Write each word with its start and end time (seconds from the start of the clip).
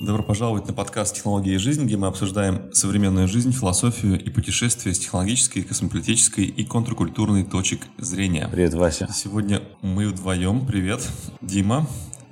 Добро 0.00 0.22
пожаловать 0.22 0.66
на 0.66 0.72
подкаст 0.72 1.16
«Технологии 1.16 1.54
и 1.54 1.58
жизнь», 1.58 1.84
где 1.84 1.96
мы 1.96 2.08
обсуждаем 2.08 2.72
современную 2.72 3.28
жизнь, 3.28 3.52
философию 3.52 4.22
и 4.22 4.28
путешествия 4.28 4.92
с 4.92 4.98
технологической, 4.98 5.62
космополитической 5.62 6.44
и 6.44 6.64
контркультурной 6.64 7.44
точек 7.44 7.82
зрения. 7.98 8.48
Привет, 8.50 8.74
Вася. 8.74 9.08
Сегодня 9.14 9.62
мы 9.82 10.08
вдвоем. 10.08 10.66
Привет, 10.66 11.08
Дима. 11.40 11.86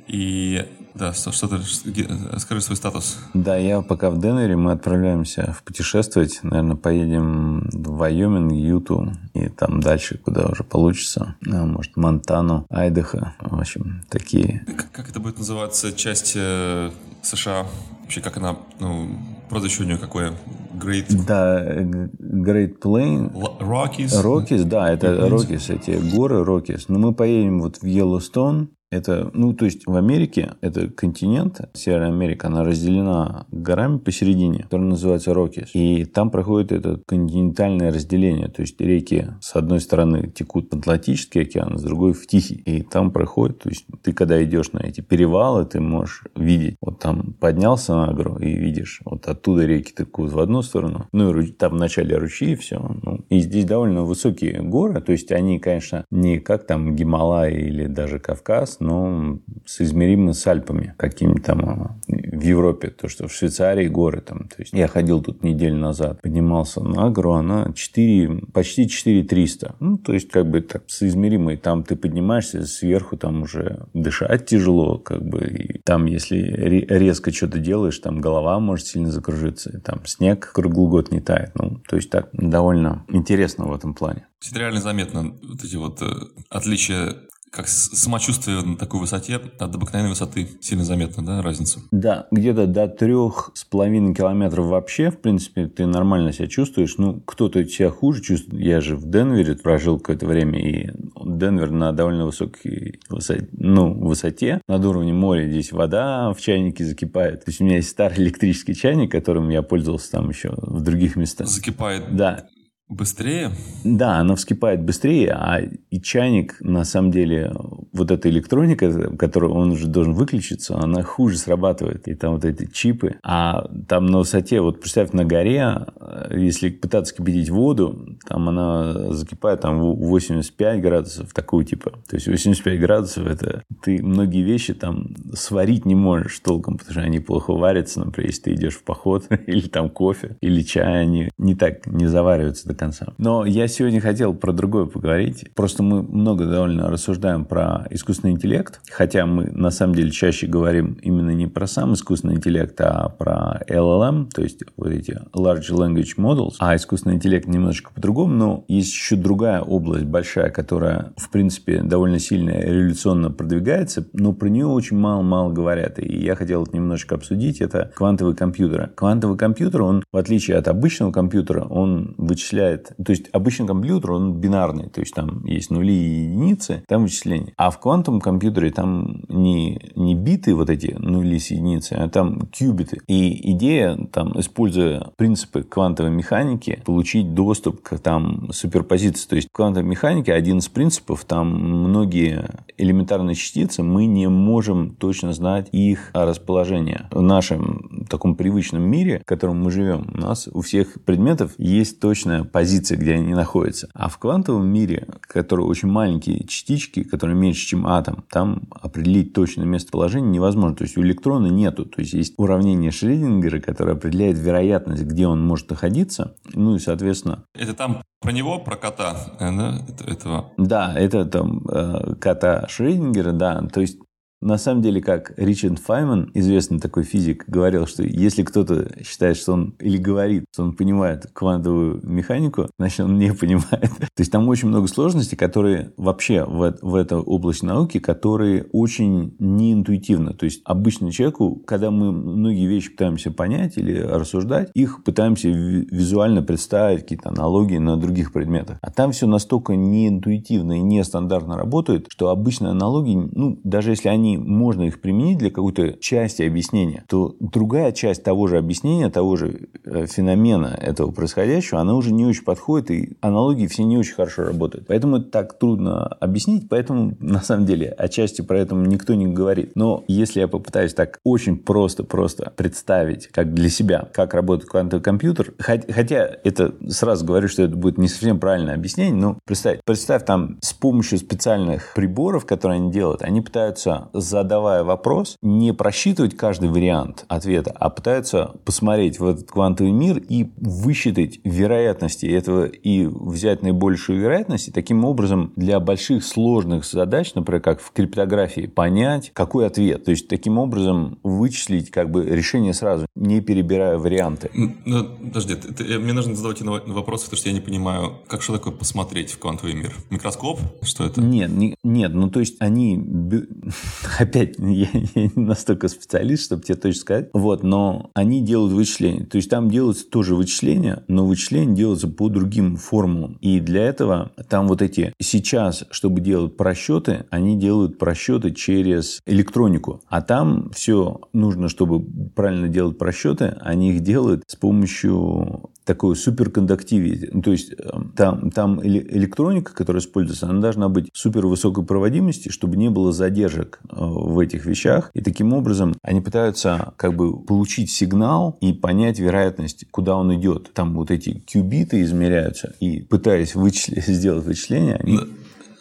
И 0.09 0.67
да, 0.95 1.15
что, 1.15 1.33
что 1.33 1.49
ты, 1.49 2.39
скажи 2.39 2.61
свой 2.61 2.77
статус. 2.77 3.19
Да, 3.33 3.57
я 3.57 3.81
пока 3.81 4.11
в 4.11 4.21
Денвере, 4.21 4.57
мы 4.57 4.73
отправляемся 4.73 5.55
в 5.59 5.63
путешествовать. 5.63 6.41
Наверное, 6.43 6.77
поедем 6.77 7.69
в 7.73 7.97
Вайоминг, 7.97 8.53
Юту 8.53 9.13
и 9.33 9.49
там 9.49 9.81
дальше, 9.81 10.19
куда 10.19 10.47
уже 10.47 10.65
получится. 10.65 11.37
А, 11.51 11.65
может, 11.65 11.97
Монтану, 11.97 12.67
Айдахо. 12.69 13.35
В 13.41 13.59
общем, 13.59 14.03
такие. 14.11 14.65
Как, 14.77 14.93
как 14.93 15.09
это 15.09 15.21
будет 15.21 15.39
называться? 15.39 15.93
Часть 15.93 16.35
э, 16.37 16.91
США? 17.23 17.67
Вообще, 18.03 18.21
как 18.21 18.37
она, 18.37 18.59
ну, 18.79 19.09
прозвище 19.49 19.85
у 19.85 19.87
нее 19.87 19.97
какое? 19.97 20.35
Great... 20.75 21.07
Да, 21.27 21.75
Great 21.81 22.81
Plain. 22.83 23.33
Rockies? 23.61 24.23
Rockies, 24.23 24.65
да, 24.65 24.93
это 24.93 25.07
Rockies, 25.29 25.75
эти 25.75 25.93
горы 26.15 26.43
Rockies. 26.43 26.85
Но 26.89 26.99
мы 26.99 27.15
поедем 27.15 27.61
вот 27.61 27.79
в 27.79 27.87
Йеллоустон, 27.87 28.71
это, 28.93 29.31
ну, 29.33 29.55
то 29.55 29.65
есть 29.65 29.87
в 29.87 29.97
Америке, 29.97 30.53
это 30.61 30.89
континент, 30.89 31.61
Северная 31.73 32.11
Америка, 32.11 32.49
она 32.49 32.63
разделена 32.63 33.47
горами 33.51 33.97
посередине, 33.97 34.65
которые 34.65 34.91
называются 34.91 35.33
Рокис. 35.33 35.71
И 35.73 36.05
там 36.05 36.31
проходит 36.31 36.73
это 36.73 37.01
континентальное 37.07 37.91
разделение. 37.91 38.49
То 38.49 38.61
есть 38.61 38.79
реки 38.81 39.29
с 39.41 39.57
одной 39.57 39.81
стороны 39.81 40.29
текут 40.29 40.69
в 40.71 40.79
Атлантический 40.79 41.41
океан, 41.41 41.79
с 41.79 41.83
другой 41.83 42.13
в 42.13 42.27
Тихий. 42.27 42.57
И 42.57 42.83
там 42.83 43.13
проходит, 43.13 43.61
то 43.61 43.71
есть 43.71 43.87
ты 44.03 44.13
когда 44.13 44.43
идешь 44.45 44.73
на 44.73 44.81
эти 44.81 45.01
перевалы, 45.01 45.65
ты 45.65 45.81
можешь 45.81 46.25
видеть, 46.37 46.77
вот 46.83 46.99
там 46.99 47.35
поднялся 47.41 47.95
на 47.95 48.13
гору 48.13 48.37
и 48.39 48.53
видишь, 48.53 49.01
вот 49.07 49.27
оттуда 49.27 49.65
реки 49.65 49.95
текут 49.97 50.33
в 50.33 50.39
одну 50.39 50.61
сторону, 50.61 51.09
ну 51.13 51.39
и 51.41 51.51
там 51.51 51.73
в 51.73 51.77
начале 51.77 52.19
ручьи 52.19 52.57
все. 52.57 52.79
Ну, 53.03 53.25
и 53.31 53.41
здесь 53.41 53.65
довольно 53.65 54.03
высокие 54.03 54.61
горы, 54.61 55.01
то 55.01 55.13
есть 55.13 55.33
они, 55.33 55.59
конечно, 55.59 56.05
не 56.11 56.41
как 56.41 56.67
там 56.67 56.95
Гималай 56.95 57.55
или 57.55 57.87
даже 57.87 58.19
Кавказ, 58.19 58.82
но 58.83 59.39
соизмеримо 59.65 60.33
с 60.33 60.47
Альпами, 60.47 60.95
какими 60.97 61.39
там 61.39 61.61
а, 61.61 61.97
в 62.09 62.43
Европе. 62.43 62.89
То, 62.89 63.09
что 63.09 63.29
в 63.29 63.33
Швейцарии 63.33 63.87
горы 63.89 64.21
там. 64.21 64.49
То 64.49 64.57
есть 64.59 64.73
я 64.73 64.89
ходил 64.89 65.23
тут 65.23 65.43
неделю 65.43 65.77
назад, 65.77 66.21
поднимался 66.21 66.83
на 66.83 67.11
гору, 67.11 67.33
она 67.33 67.73
4, 67.75 68.47
почти 68.53 68.89
4300. 68.89 69.77
Ну, 69.81 69.99
то 69.99 70.13
есть 70.13 70.29
как 70.29 70.51
бы 70.51 70.61
так 70.61 70.85
соизмеримо. 70.89 71.55
И 71.55 71.57
там 71.57 71.85
ты 71.85 71.97
поднимаешься 71.97 72.67
сверху, 72.67 73.17
там 73.17 73.43
уже 73.43 73.87
дышать 73.95 74.47
тяжело, 74.47 74.99
как 74.99 75.25
бы. 75.25 75.47
И 75.47 75.81
там, 75.85 76.07
если 76.07 76.37
резко 76.37 77.33
что-то 77.33 77.59
делаешь, 77.59 77.99
там 77.99 78.21
голова 78.21 78.59
может 78.59 78.87
сильно 78.87 79.11
закружиться. 79.11 79.71
И 79.77 79.81
там 79.81 80.05
снег 80.07 80.53
круглый 80.53 80.91
год 80.91 81.13
не 81.13 81.21
тает. 81.21 81.53
Ну, 81.55 81.81
то 81.89 81.97
есть 81.97 82.11
так 82.11 82.29
довольно 82.33 83.05
интересно 83.09 83.67
в 83.67 83.75
этом 83.75 83.95
плане. 83.95 84.27
Это 84.51 84.59
реально 84.59 84.81
заметно, 84.81 85.35
вот 85.43 85.63
эти 85.63 85.77
вот 85.77 86.03
э, 86.03 86.07
отличия 86.51 87.15
как 87.53 87.69
самочувствие 87.69 88.63
на 88.63 88.77
такой 88.79 88.99
высоте 88.99 89.37
от 89.37 89.61
обыкновенной 89.61 90.09
высоты 90.09 90.49
сильно 90.63 90.85
заметно, 90.85 91.23
да, 91.23 91.43
разницу? 91.43 91.81
Да, 91.91 92.27
где-то 92.31 92.67
до 92.67 92.89
трех 92.89 93.51
с 93.53 93.65
половиной 93.65 94.15
километров 94.15 94.67
вообще, 94.67 95.11
в 95.11 95.19
принципе, 95.19 95.67
ты 95.67 95.85
нормально 95.85 96.33
себя 96.33 96.49
чувствуешь. 96.49 96.97
Ну, 96.97 97.21
кто-то 97.21 97.63
себя 97.67 97.91
хуже 97.91 98.23
чувствует. 98.23 98.65
Я 98.65 98.81
же 98.81 98.97
в 98.97 99.05
Денвере 99.09 99.55
прожил 99.55 99.99
какое-то 99.99 100.25
время, 100.25 100.59
и 100.59 100.93
Денвер 101.23 101.71
на 101.71 101.93
довольно 101.93 102.25
высокой 102.25 102.99
высоте, 103.11 103.47
ну, 103.53 103.93
высоте, 103.93 104.63
над 104.67 104.83
уровнем 104.87 105.19
моря. 105.19 105.47
Здесь 105.47 105.73
вода 105.73 106.33
в 106.33 106.41
чайнике 106.41 106.87
закипает. 106.87 107.45
То 107.45 107.51
есть 107.51 107.61
у 107.61 107.65
меня 107.65 107.77
есть 107.77 107.91
старый 107.91 108.17
электрический 108.25 108.75
чайник, 108.75 109.13
которым 109.13 109.51
я 109.51 109.61
пользовался 109.61 110.11
там 110.13 110.31
еще 110.31 110.55
в 110.57 110.81
других 110.81 111.17
местах. 111.17 111.49
Закипает? 111.49 112.17
Да. 112.17 112.47
Быстрее? 112.93 113.53
Да, 113.85 114.19
она 114.19 114.37
вскипает 114.37 114.83
быстрее, 114.83 115.33
а 115.33 115.61
и 115.63 116.01
чайник, 116.03 116.57
на 116.61 116.85
самом 116.85 117.11
деле, 117.11 117.51
вот 117.91 118.11
эта 118.11 118.29
электроника, 118.29 119.17
которую 119.17 119.55
он 119.55 119.71
уже 119.71 119.87
должен 119.87 120.13
выключиться, 120.13 120.77
она 120.79 121.03
хуже 121.03 121.39
срабатывает. 121.39 122.07
И 122.07 122.15
там 122.15 122.35
вот 122.35 122.45
эти 122.45 122.71
чипы. 122.71 123.17
А 123.23 123.67
там 123.89 124.07
на 124.07 124.19
высоте, 124.19 124.61
вот 124.61 124.81
представь, 124.81 125.13
на 125.13 125.25
горе, 125.25 125.87
если 126.33 126.69
пытаться 126.69 127.15
кипятить 127.15 127.49
воду, 127.49 128.19
там 128.29 128.51
она 128.51 129.11
закипает 129.15 129.63
там 129.63 129.81
85 129.81 130.83
градусов, 130.83 131.33
такого 131.33 131.65
типа. 131.65 131.93
То 132.11 132.17
есть 132.17 132.29
85 132.29 132.79
градусов, 132.79 133.27
это 133.27 133.63
ты 133.83 134.03
многие 134.03 134.43
вещи 134.43 134.75
там 134.75 135.15
сварить 135.33 135.87
не 135.87 135.95
можешь 135.95 136.39
толком, 136.41 136.77
потому 136.77 136.93
что 136.93 137.01
они 137.01 137.21
плохо 137.21 137.55
варятся, 137.55 138.01
например, 138.01 138.29
если 138.29 138.43
ты 138.43 138.53
идешь 138.53 138.75
в 138.75 138.83
поход, 138.83 139.29
или 139.47 139.67
там 139.69 139.89
кофе, 139.89 140.37
или 140.43 140.61
чай, 140.61 141.01
они 141.01 141.31
не 141.39 141.55
так 141.55 141.87
не 141.87 142.07
завариваются 142.07 142.69
до 142.69 142.82
конца. 142.83 143.13
Но 143.19 143.45
я 143.45 143.69
сегодня 143.69 144.01
хотел 144.01 144.35
про 144.35 144.53
другое 144.53 144.87
поговорить. 144.87 145.45
Просто 145.55 145.83
мы 145.83 146.03
много 146.03 146.47
довольно 146.47 146.91
рассуждаем 146.91 147.45
про 147.45 147.87
искусственный 147.91 148.33
интеллект, 148.33 148.81
хотя 148.91 149.25
мы 149.25 149.45
на 149.53 149.71
самом 149.71 149.95
деле 149.95 150.11
чаще 150.11 150.47
говорим 150.47 150.99
именно 151.03 151.31
не 151.31 151.47
про 151.47 151.67
сам 151.67 151.95
искусственный 151.95 152.35
интеллект, 152.35 152.81
а 152.81 153.09
про 153.09 153.61
LLM, 153.69 154.31
то 154.35 154.43
есть 154.43 154.63
вот 154.77 154.91
эти 154.91 155.21
Large 155.35 155.71
Language 155.71 156.17
Models, 156.19 156.55
а 156.59 156.75
искусственный 156.75 157.17
интеллект 157.17 157.47
немножечко 157.47 157.93
по-другому, 157.93 158.35
но 158.35 158.65
есть 158.67 158.93
еще 158.93 159.17
другая 159.17 159.61
область 159.61 160.07
большая, 160.07 160.51
которая, 160.51 161.13
в 161.17 161.31
принципе, 161.31 161.83
довольно 161.83 162.19
сильно 162.19 162.51
революционно 162.51 163.31
продвигается, 163.31 164.07
но 164.13 164.33
про 164.33 164.49
нее 164.49 164.67
очень 164.67 164.97
мало-мало 164.97 165.53
говорят, 165.53 165.99
и 165.99 166.21
я 166.21 166.35
хотел 166.35 166.65
это 166.65 166.75
немножечко 166.75 167.15
обсудить, 167.15 167.61
это 167.61 167.93
квантовый 167.95 168.35
компьютер. 168.35 168.91
Квантовый 168.97 169.39
компьютер, 169.39 169.83
он, 169.83 170.03
в 170.11 170.17
отличие 170.17 170.57
от 170.57 170.67
обычного 170.67 171.13
компьютера, 171.13 171.65
он 171.65 172.15
вычисляет 172.19 172.72
вычисляет... 172.73 172.93
То 173.05 173.11
есть, 173.11 173.29
обычный 173.33 173.67
компьютер, 173.67 174.13
он 174.13 174.35
бинарный. 174.35 174.89
То 174.89 175.01
есть, 175.01 175.15
там 175.15 175.45
есть 175.45 175.71
нули 175.71 175.93
и 175.93 176.25
единицы, 176.25 176.83
там 176.89 177.03
вычисления. 177.03 177.53
А 177.57 177.71
в 177.71 177.81
квантовом 177.81 178.21
компьютере 178.21 178.71
там 178.71 179.23
не, 179.29 179.81
не 179.95 180.15
биты 180.15 180.55
вот 180.55 180.71
эти 180.71 180.95
нули 180.99 181.39
с 181.39 181.51
единицы, 181.51 181.95
а 181.95 182.09
там 182.09 182.49
кубиты. 182.59 183.01
И 183.07 183.53
идея, 183.53 183.97
там, 184.13 184.39
используя 184.39 185.11
принципы 185.17 185.63
квантовой 185.63 186.11
механики, 186.11 186.83
получить 186.85 187.35
доступ 187.35 187.83
к 187.83 187.99
там 187.99 188.51
суперпозиции. 188.53 189.29
То 189.29 189.37
есть, 189.37 189.49
в 189.49 189.53
квантовой 189.53 189.89
механике 189.89 190.33
один 190.33 190.59
из 190.59 190.69
принципов, 190.69 191.25
там 191.25 191.49
многие 191.49 192.51
элементарные 192.77 193.35
частицы, 193.35 193.83
мы 193.83 194.07
не 194.07 194.29
можем 194.29 194.95
точно 194.95 195.33
знать 195.33 195.69
их 195.73 196.11
расположение. 196.15 197.09
В 197.11 197.23
нашем 197.23 198.07
таком 198.09 198.35
привычном 198.35 198.83
мире, 198.83 199.21
в 199.21 199.27
котором 199.27 199.63
мы 199.63 199.71
живем, 199.71 200.11
у 200.15 200.19
нас 200.19 200.49
у 200.53 200.61
всех 200.61 201.03
предметов 201.05 201.53
есть 201.59 202.01
позиция 202.01 202.45
позиции, 202.53 202.97
где 202.97 203.15
они 203.15 203.35
находятся. 203.35 203.89
А 203.95 204.09
в 204.09 204.19
квантовом 204.19 204.69
мире, 204.69 205.09
который 205.23 205.65
очень 205.65 205.89
маленькие 205.89 206.47
частички, 206.47 207.03
которые 207.03 207.37
меньше, 207.37 207.67
чем 207.67 207.87
атом, 207.87 208.25
там 208.31 208.63
определить 208.71 209.33
точное 209.33 209.67
местоположение 209.67 210.31
невозможно. 210.31 210.77
То 210.77 210.85
есть 210.85 210.97
у 210.97 211.03
электрона 211.03 211.49
нету. 211.49 211.85
То 211.85 212.01
есть 212.01 212.13
есть 212.13 212.35
уравнение 212.37 212.91
Шрёдингера, 212.91 213.61
которое 213.61 213.93
определяет 213.93 214.39
вероятность, 214.39 215.03
где 215.03 215.27
он 215.27 215.45
может 215.45 215.71
находиться. 215.71 216.37
Ну 216.55 216.77
и, 216.77 216.79
соответственно... 216.79 217.45
Это 217.55 217.75
там 217.75 218.03
про 218.21 218.33
него, 218.33 218.59
про 218.61 218.77
кота, 218.77 219.17
э, 219.41 219.51
да, 219.51 219.83
этого? 220.07 220.53
Да, 220.57 220.95
это 220.95 221.25
там 221.25 221.67
э, 221.69 222.15
кота 222.21 222.67
Шрёдингера, 222.69 223.33
да. 223.33 223.61
То 223.73 223.81
есть 223.81 223.99
на 224.43 224.59
самом 224.59 224.83
деле, 224.83 225.01
как 225.01 225.33
Ричард 225.37 225.79
Файман, 225.79 226.31
известный 226.35 226.81
такой 226.81 227.05
физик, 227.05 227.45
говорил, 227.47 227.87
что 227.87 228.03
если 228.03 228.43
кто-то 228.43 228.91
считает, 229.05 229.37
что 229.37 229.53
он 229.53 229.75
или 229.79 229.97
говорит, 229.97 230.45
что 230.53 230.65
он 230.65 230.75
понимает 230.75 231.27
квантовую 231.33 232.01
механику, 232.03 232.69
значит, 232.79 233.01
он 233.01 233.19
не 233.19 233.33
понимает. 233.33 233.91
То 233.99 234.21
есть 234.21 234.33
там 234.33 234.49
очень 234.49 234.69
много 234.69 234.89
сложностей, 234.89 235.37
которые 235.37 235.93
вообще 235.97 236.45
в, 236.45 236.77
в 236.83 236.95
этой 236.97 237.19
области 237.19 237.65
науки, 237.65 237.99
которые 237.99 238.65
очень 238.73 239.37
неинтуитивны. 239.39 240.35
То 240.35 240.45
есть 240.45 240.61
обычному 240.65 241.13
человеку, 241.13 241.63
когда 241.65 241.91
мы 241.91 242.13
многие 242.13 242.67
вещи 242.67 242.91
пытаемся 242.91 243.31
понять 243.31 243.79
или 243.79 243.97
рассуждать, 243.97 244.71
их 244.75 245.05
пытаемся 245.05 245.49
визуально 245.49 246.43
представить, 246.43 247.03
какие-то 247.03 247.29
аналогии 247.29 247.79
на 247.79 247.97
других 247.97 248.33
предметах. 248.33 248.79
А 248.83 248.91
там 248.91 249.13
все 249.13 249.27
настолько 249.27 249.77
неинтуитивно 249.77 250.79
и 250.79 250.81
нестандартно 250.81 251.57
работает, 251.57 252.07
что 252.09 252.31
обычные 252.31 252.73
аналогии, 252.73 253.31
ну, 253.33 253.61
даже 253.63 253.91
если 253.91 254.09
они 254.09 254.32
можно 254.37 254.83
их 254.83 255.01
применить 255.01 255.39
для 255.39 255.51
какой-то 255.51 255.93
части 255.95 256.43
объяснения, 256.43 257.05
то 257.09 257.35
другая 257.41 257.93
часть 257.93 258.23
того 258.23 258.47
же 258.47 258.59
объяснения, 258.59 259.11
того 259.11 259.37
же 259.37 259.69
э, 259.85 260.07
феномена 260.07 260.79
этого 260.81 261.11
происходящего, 261.11 261.81
она 261.81 261.95
уже 261.95 262.13
не 262.13 262.25
очень 262.25 262.45
подходит, 262.45 262.91
и 262.91 263.17
аналогии 263.21 263.67
все 263.67 263.85
не 263.85 263.99
очень 263.99 264.15
хорошо 264.15 264.45
работают. 264.45 264.87
Поэтому 264.87 265.17
это 265.17 265.31
так 265.31 265.59
трудно 265.59 266.07
объяснить, 266.07 266.69
поэтому 266.69 267.17
на 267.21 267.41
самом 267.43 267.67
деле 267.67 267.89
отчасти 267.91 268.43
про 268.43 268.59
это 268.59 268.75
никто 268.75 269.15
не 269.15 269.27
говорит. 269.27 269.73
Но 269.75 270.05
если 270.09 270.41
я 270.41 270.49
попытаюсь 270.49 270.95
так 270.95 271.19
очень 271.25 271.57
просто-просто 271.57 272.53
представить, 272.57 273.29
как 273.29 273.55
для 273.55 273.69
себя, 273.69 274.09
как 274.13 274.35
работает 274.35 274.71
квантовый 274.71 275.03
компьютер, 275.03 275.55
хотя 275.59 276.31
это 276.45 276.75
сразу 276.89 277.25
говорю, 277.25 277.49
что 277.49 277.63
это 277.63 277.77
будет 277.77 277.99
не 277.99 278.09
совсем 278.09 278.39
правильное 278.39 278.75
объяснение, 278.75 279.15
но 279.15 279.39
представь, 279.45 279.81
представь 279.85 280.25
там 280.25 280.59
с 280.61 280.73
помощью 280.73 281.19
специальных 281.19 281.95
приборов, 281.95 282.47
которые 282.47 282.79
они 282.79 282.91
делают, 282.93 283.23
они 283.23 283.41
пытаются 283.41 284.09
задавая 284.23 284.85
вопрос, 284.85 285.37
не 285.43 285.73
просчитывать 285.73 286.37
каждый 286.37 286.71
вариант 286.71 287.25
ответа, 287.29 287.75
а 287.79 287.91
пытаются 287.91 288.55
посмотреть 288.65 289.19
в 289.19 289.27
этот 289.27 289.51
квантовый 289.51 289.93
мир 289.93 290.19
и 290.19 290.51
высчитать 290.57 291.41
вероятности 291.45 292.27
этого 292.27 292.65
и 292.65 293.07
взять 293.07 293.63
наибольшую 293.63 294.21
вероятность, 294.21 294.69
и 294.69 294.73
таким 294.73 295.05
образом 295.05 295.53
для 295.57 295.81
больших 295.81 296.25
сложных 296.25 296.85
задач, 296.85 297.35
например, 297.35 297.61
как 297.61 297.81
в 297.81 297.93
криптографии, 297.93 298.67
понять, 298.67 299.31
какой 299.35 299.67
ответ. 299.67 300.05
То 300.05 300.11
есть, 300.11 300.29
таким 300.29 300.59
образом 300.59 301.19
вычислить 301.23 301.91
как 301.91 302.11
бы 302.11 302.25
решение 302.25 302.75
сразу, 302.75 303.07
не 303.15 303.41
перебирая 303.41 303.99
варианты. 303.99 304.51
Ну, 304.85 305.05
подожди, 305.05 305.55
это, 305.55 305.85
мне 305.99 306.13
нужно 306.13 306.35
задавать 306.35 306.61
вопросы, 306.87 307.25
потому 307.25 307.39
что 307.39 307.49
я 307.49 307.55
не 307.55 307.61
понимаю, 307.61 308.19
как 308.27 308.43
что 308.43 308.55
такое 308.55 308.73
посмотреть 308.73 309.33
в 309.33 309.39
квантовый 309.39 309.75
мир? 309.75 309.95
Микроскоп? 310.11 310.61
Что 310.83 311.05
это? 311.05 311.21
Нет, 311.21 311.51
не, 311.51 311.75
нет, 311.83 312.13
ну 312.15 312.31
то 312.31 312.41
есть 312.41 312.57
они, 312.61 312.97
опять, 314.19 314.57
я, 314.59 314.89
я 315.15 315.23
не 315.37 315.43
настолько 315.43 315.89
специалист, 315.89 316.45
чтобы 316.45 316.63
тебе 316.63 316.77
точно 316.77 317.01
сказать, 317.01 317.31
вот, 317.33 317.63
но 317.63 318.11
они 318.15 318.43
делают 318.43 318.73
вычисления. 318.73 319.25
То 319.25 319.37
есть 319.37 319.51
там 319.51 319.71
делаются 319.71 320.09
тоже 320.09 320.35
вычисления, 320.35 321.05
но 321.09 321.27
вычисления 321.27 321.75
делаются 321.75 322.09
по 322.09 322.29
другим 322.29 322.77
формулам. 322.77 323.39
И 323.41 323.61
для 323.61 323.85
этого 323.85 324.33
там 324.49 324.69
вот 324.69 324.83
эти 324.83 325.13
сейчас, 325.21 325.85
чтобы 325.91 326.21
делать 326.21 326.57
просчеты, 326.57 327.27
они 327.31 327.59
делают 327.59 327.99
просчеты 327.99 328.53
через 328.53 329.21
электронику. 329.27 330.03
А 330.09 330.23
там 330.23 330.71
все 330.75 331.21
нужно, 331.33 331.69
чтобы 331.69 332.01
правильно 332.35 332.69
делать 332.69 332.99
просчеты, 332.99 333.57
они 333.61 333.93
их 333.93 334.01
делают 334.01 334.45
с 334.47 334.57
помощью 334.57 335.71
такой 335.85 336.17
суперкондуктивити. 336.17 337.31
Ну, 337.33 337.43
то 337.43 337.53
есть 337.53 337.73
э, 337.73 337.91
там, 338.17 338.51
там 338.51 338.85
электроника, 338.85 339.75
которая 339.75 340.01
используется, 340.01 340.47
она 340.49 340.61
должна 340.61 340.89
быть 340.89 341.11
супер 341.13 341.47
высокой 341.47 341.85
проводимости, 341.85 342.49
чтобы 342.49 342.77
не 342.77 342.91
было 342.91 343.13
задержек 343.13 343.81
э, 343.89 343.95
в 343.97 344.39
этих 344.39 344.67
вещах. 344.67 345.11
И 345.15 345.21
таким 345.21 345.53
образом 345.53 345.95
они 346.03 346.21
пытаются 346.21 346.93
как 346.97 347.17
бы 347.17 347.43
получить 347.43 347.91
сигнал 347.91 348.57
и 348.61 348.73
понять 348.73 349.19
вероятность, 349.19 349.87
куда 349.91 350.17
он 350.17 350.35
идет. 350.35 350.73
Там 350.73 350.95
вот 350.95 351.11
эти 351.11 351.41
кюбиты 351.41 352.03
измеряются, 352.03 352.75
и 352.81 353.01
пытаясь 353.01 353.55
вычислить, 353.55 354.05
сделать 354.07 354.45
вычисление, 354.45 354.97
они... 354.97 355.19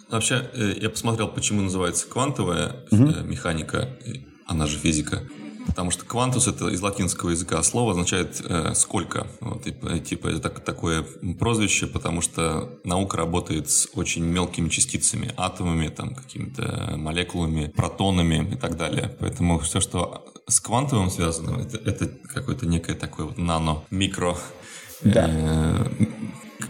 Вообще, 0.09 0.49
э, 0.53 0.73
я 0.81 0.89
посмотрел, 0.89 1.27
почему 1.29 1.61
называется 1.61 2.07
квантовая 2.07 2.75
угу. 2.91 3.23
механика, 3.23 3.89
она 4.45 4.67
же 4.67 4.77
физика. 4.77 5.21
Потому 5.67 5.91
что 5.91 6.05
квантус 6.05 6.47
это 6.47 6.67
из 6.67 6.81
латинского 6.81 7.29
языка 7.29 7.61
слово 7.63 7.91
означает 7.91 8.41
э, 8.47 8.73
сколько. 8.75 9.27
Вот, 9.39 9.67
и, 9.67 9.75
э, 9.83 9.99
типа 9.99 10.27
это 10.27 10.39
так, 10.39 10.59
такое 10.61 11.03
прозвище, 11.39 11.87
потому 11.87 12.21
что 12.21 12.79
наука 12.83 13.17
работает 13.17 13.69
с 13.69 13.87
очень 13.93 14.23
мелкими 14.23 14.69
частицами, 14.69 15.33
атомами, 15.37 15.87
там, 15.87 16.15
какими-то 16.15 16.93
молекулами, 16.97 17.67
протонами 17.67 18.53
и 18.53 18.55
так 18.55 18.77
далее. 18.77 19.15
Поэтому 19.19 19.59
все, 19.59 19.79
что 19.79 20.25
с 20.47 20.59
квантовым 20.59 21.09
связано, 21.09 21.61
это, 21.61 21.77
это 21.77 22.07
какое-то 22.33 22.65
некое 22.65 22.95
такое 22.95 23.27
вот 23.27 23.37
нано-микро 23.37 24.37
да. 25.03 25.27
Э, 25.29 25.85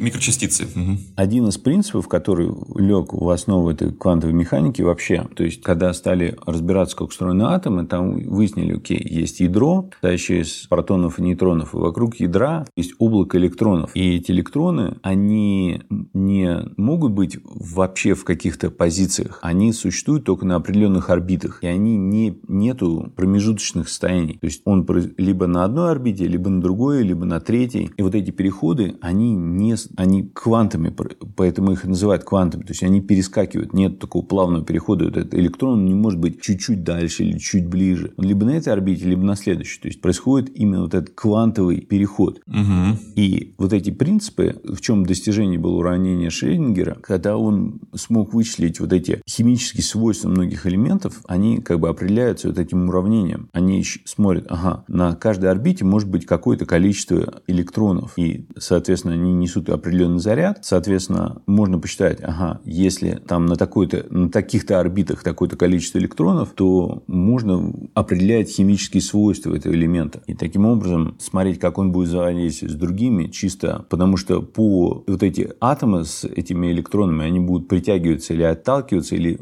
Микрочастицы. 0.01 0.63
Угу. 0.63 0.97
Один 1.15 1.47
из 1.47 1.57
принципов, 1.59 2.07
который 2.07 2.49
лег 2.75 3.13
в 3.13 3.29
основу 3.29 3.69
этой 3.69 3.93
квантовой 3.93 4.33
механики 4.33 4.81
вообще, 4.81 5.27
то 5.35 5.43
есть, 5.43 5.61
когда 5.61 5.93
стали 5.93 6.35
разбираться, 6.45 6.97
как 6.97 7.09
устроены 7.09 7.43
атомы, 7.43 7.85
там 7.85 8.13
выяснили, 8.13 8.75
окей, 8.77 8.99
есть 8.99 9.39
ядро, 9.39 9.89
состоящее 9.93 10.41
из 10.41 10.65
протонов 10.67 11.19
и 11.19 11.21
нейтронов, 11.21 11.75
и 11.75 11.77
вокруг 11.77 12.15
ядра 12.15 12.65
есть 12.75 12.93
облако 12.97 13.37
электронов. 13.37 13.91
И 13.95 14.15
эти 14.15 14.31
электроны, 14.31 14.97
они 15.03 15.83
не 16.13 16.63
могут 16.77 17.11
быть 17.11 17.37
вообще 17.43 18.15
в 18.15 18.23
каких-то 18.23 18.71
позициях. 18.71 19.39
Они 19.43 19.71
существуют 19.71 20.25
только 20.25 20.45
на 20.45 20.55
определенных 20.55 21.11
орбитах. 21.11 21.59
И 21.63 21.67
они 21.67 21.95
не, 21.97 22.39
нету 22.47 23.13
промежуточных 23.15 23.87
состояний. 23.87 24.39
То 24.39 24.47
есть, 24.47 24.63
он 24.65 24.87
либо 25.17 25.45
на 25.45 25.63
одной 25.63 25.91
орбите, 25.91 26.27
либо 26.27 26.49
на 26.49 26.59
другой, 26.59 27.03
либо 27.03 27.25
на 27.25 27.39
третьей. 27.39 27.91
И 27.97 28.01
вот 28.01 28.15
эти 28.15 28.31
переходы, 28.31 28.97
они 29.01 29.33
не 29.33 29.75
они 29.97 30.23
квантами, 30.23 30.93
поэтому 31.35 31.71
их 31.71 31.83
называют 31.85 32.23
квантами. 32.23 32.63
То 32.63 32.71
есть 32.71 32.83
они 32.83 33.01
перескакивают. 33.01 33.73
Нет 33.73 33.99
такого 33.99 34.25
плавного 34.25 34.63
перехода. 34.63 35.07
Этот 35.07 35.33
электрон 35.33 35.85
не 35.85 35.93
может 35.93 36.19
быть 36.19 36.41
чуть-чуть 36.41 36.83
дальше 36.83 37.23
или 37.23 37.37
чуть 37.37 37.67
ближе. 37.67 38.13
Он 38.17 38.25
либо 38.25 38.45
на 38.45 38.51
этой 38.51 38.73
орбите, 38.73 39.05
либо 39.05 39.23
на 39.23 39.35
следующей. 39.35 39.81
То 39.81 39.87
есть 39.87 40.01
происходит 40.01 40.51
именно 40.55 40.83
вот 40.83 40.93
этот 40.93 41.13
квантовый 41.15 41.81
переход. 41.81 42.41
Угу. 42.47 42.99
И 43.15 43.53
вот 43.57 43.73
эти 43.73 43.91
принципы, 43.91 44.61
в 44.63 44.81
чем 44.81 45.05
достижение 45.05 45.59
было 45.59 45.77
уравнения 45.77 46.29
Шрёдингера, 46.29 46.97
когда 47.01 47.37
он 47.37 47.81
смог 47.95 48.33
вычислить 48.33 48.79
вот 48.79 48.93
эти 48.93 49.21
химические 49.29 49.83
свойства 49.83 50.29
многих 50.29 50.65
элементов, 50.65 51.21
они 51.27 51.59
как 51.59 51.79
бы 51.79 51.89
определяются 51.89 52.47
вот 52.47 52.59
этим 52.59 52.89
уравнением. 52.89 53.49
Они 53.53 53.83
смотрят, 54.05 54.45
ага, 54.49 54.83
на 54.87 55.15
каждой 55.15 55.49
орбите 55.49 55.85
может 55.85 56.09
быть 56.09 56.25
какое-то 56.25 56.65
количество 56.65 57.41
электронов. 57.47 58.13
И, 58.17 58.47
соответственно, 58.57 59.13
они 59.13 59.33
несут 59.33 59.69
определенный 59.81 60.19
заряд. 60.19 60.59
Соответственно, 60.61 61.41
можно 61.45 61.79
посчитать, 61.79 62.19
ага, 62.21 62.59
если 62.65 63.21
там 63.27 63.45
на, 63.45 63.55
такой-то, 63.55 64.05
на 64.09 64.29
таких-то 64.29 64.79
орбитах 64.79 65.23
такое-то 65.23 65.57
количество 65.57 65.97
электронов, 65.97 66.51
то 66.55 67.03
можно 67.07 67.73
определять 67.93 68.49
химические 68.49 69.01
свойства 69.01 69.55
этого 69.55 69.73
элемента. 69.73 70.21
И 70.27 70.33
таким 70.33 70.65
образом 70.65 71.15
смотреть, 71.19 71.59
как 71.59 71.77
он 71.77 71.91
будет 71.91 72.09
взаимодействовать 72.09 72.73
с 72.73 72.77
другими, 72.77 73.27
чисто 73.27 73.85
потому 73.89 74.17
что 74.17 74.41
по 74.41 75.03
вот 75.07 75.23
эти 75.23 75.51
атомы 75.59 76.05
с 76.05 76.23
этими 76.23 76.71
электронами, 76.71 77.25
они 77.25 77.39
будут 77.39 77.67
притягиваться 77.67 78.33
или 78.33 78.43
отталкиваться, 78.43 79.15
или 79.15 79.39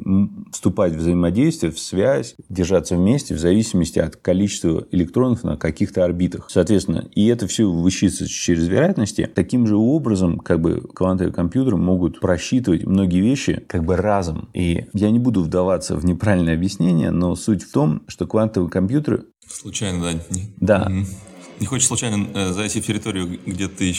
вступать 0.52 0.94
в 0.94 0.98
взаимодействие, 0.98 1.72
в 1.72 1.80
связь, 1.80 2.36
держаться 2.50 2.96
вместе 2.96 3.36
в 3.36 3.40
зависимости 3.40 4.00
от 4.00 4.16
количества 4.16 4.86
электронов 4.92 5.44
на 5.44 5.58
каких-то 5.58 6.04
орбитах. 6.04 6.48
Соответственно, 6.50 7.08
и 7.14 7.28
это 7.28 7.48
все 7.48 7.70
высчитывается 7.70 8.28
через 8.28 8.68
вероятности. 8.68 9.30
Таким 9.34 9.68
же 9.68 9.76
образом 9.76 10.19
образом 10.20 10.40
как 10.40 10.62
бы 10.62 10.82
квантовые 10.82 11.34
компьютеры 11.34 11.78
могут 11.78 12.20
просчитывать 12.20 12.84
многие 12.84 13.22
вещи 13.22 13.64
как 13.68 13.84
бы 13.84 13.96
разом. 13.96 14.50
И 14.54 14.86
я 14.94 15.12
не 15.12 15.20
буду 15.20 15.42
вдаваться 15.42 15.96
в 15.96 16.06
неправильное 16.06 16.54
объяснение, 16.54 17.12
но 17.12 17.36
суть 17.36 17.64
в 17.64 17.72
том, 17.72 18.04
что 18.08 18.28
квантовые 18.28 18.70
компьютеры... 18.70 19.26
Случайно, 19.48 20.14
да. 20.60 20.88
Да. 20.88 20.92
Не 21.60 21.66
хочешь 21.66 21.88
случайно 21.88 22.26
э, 22.34 22.54
зайти 22.54 22.80
в 22.80 22.86
территорию, 22.86 23.38
где 23.46 23.68
ты 23.68 23.94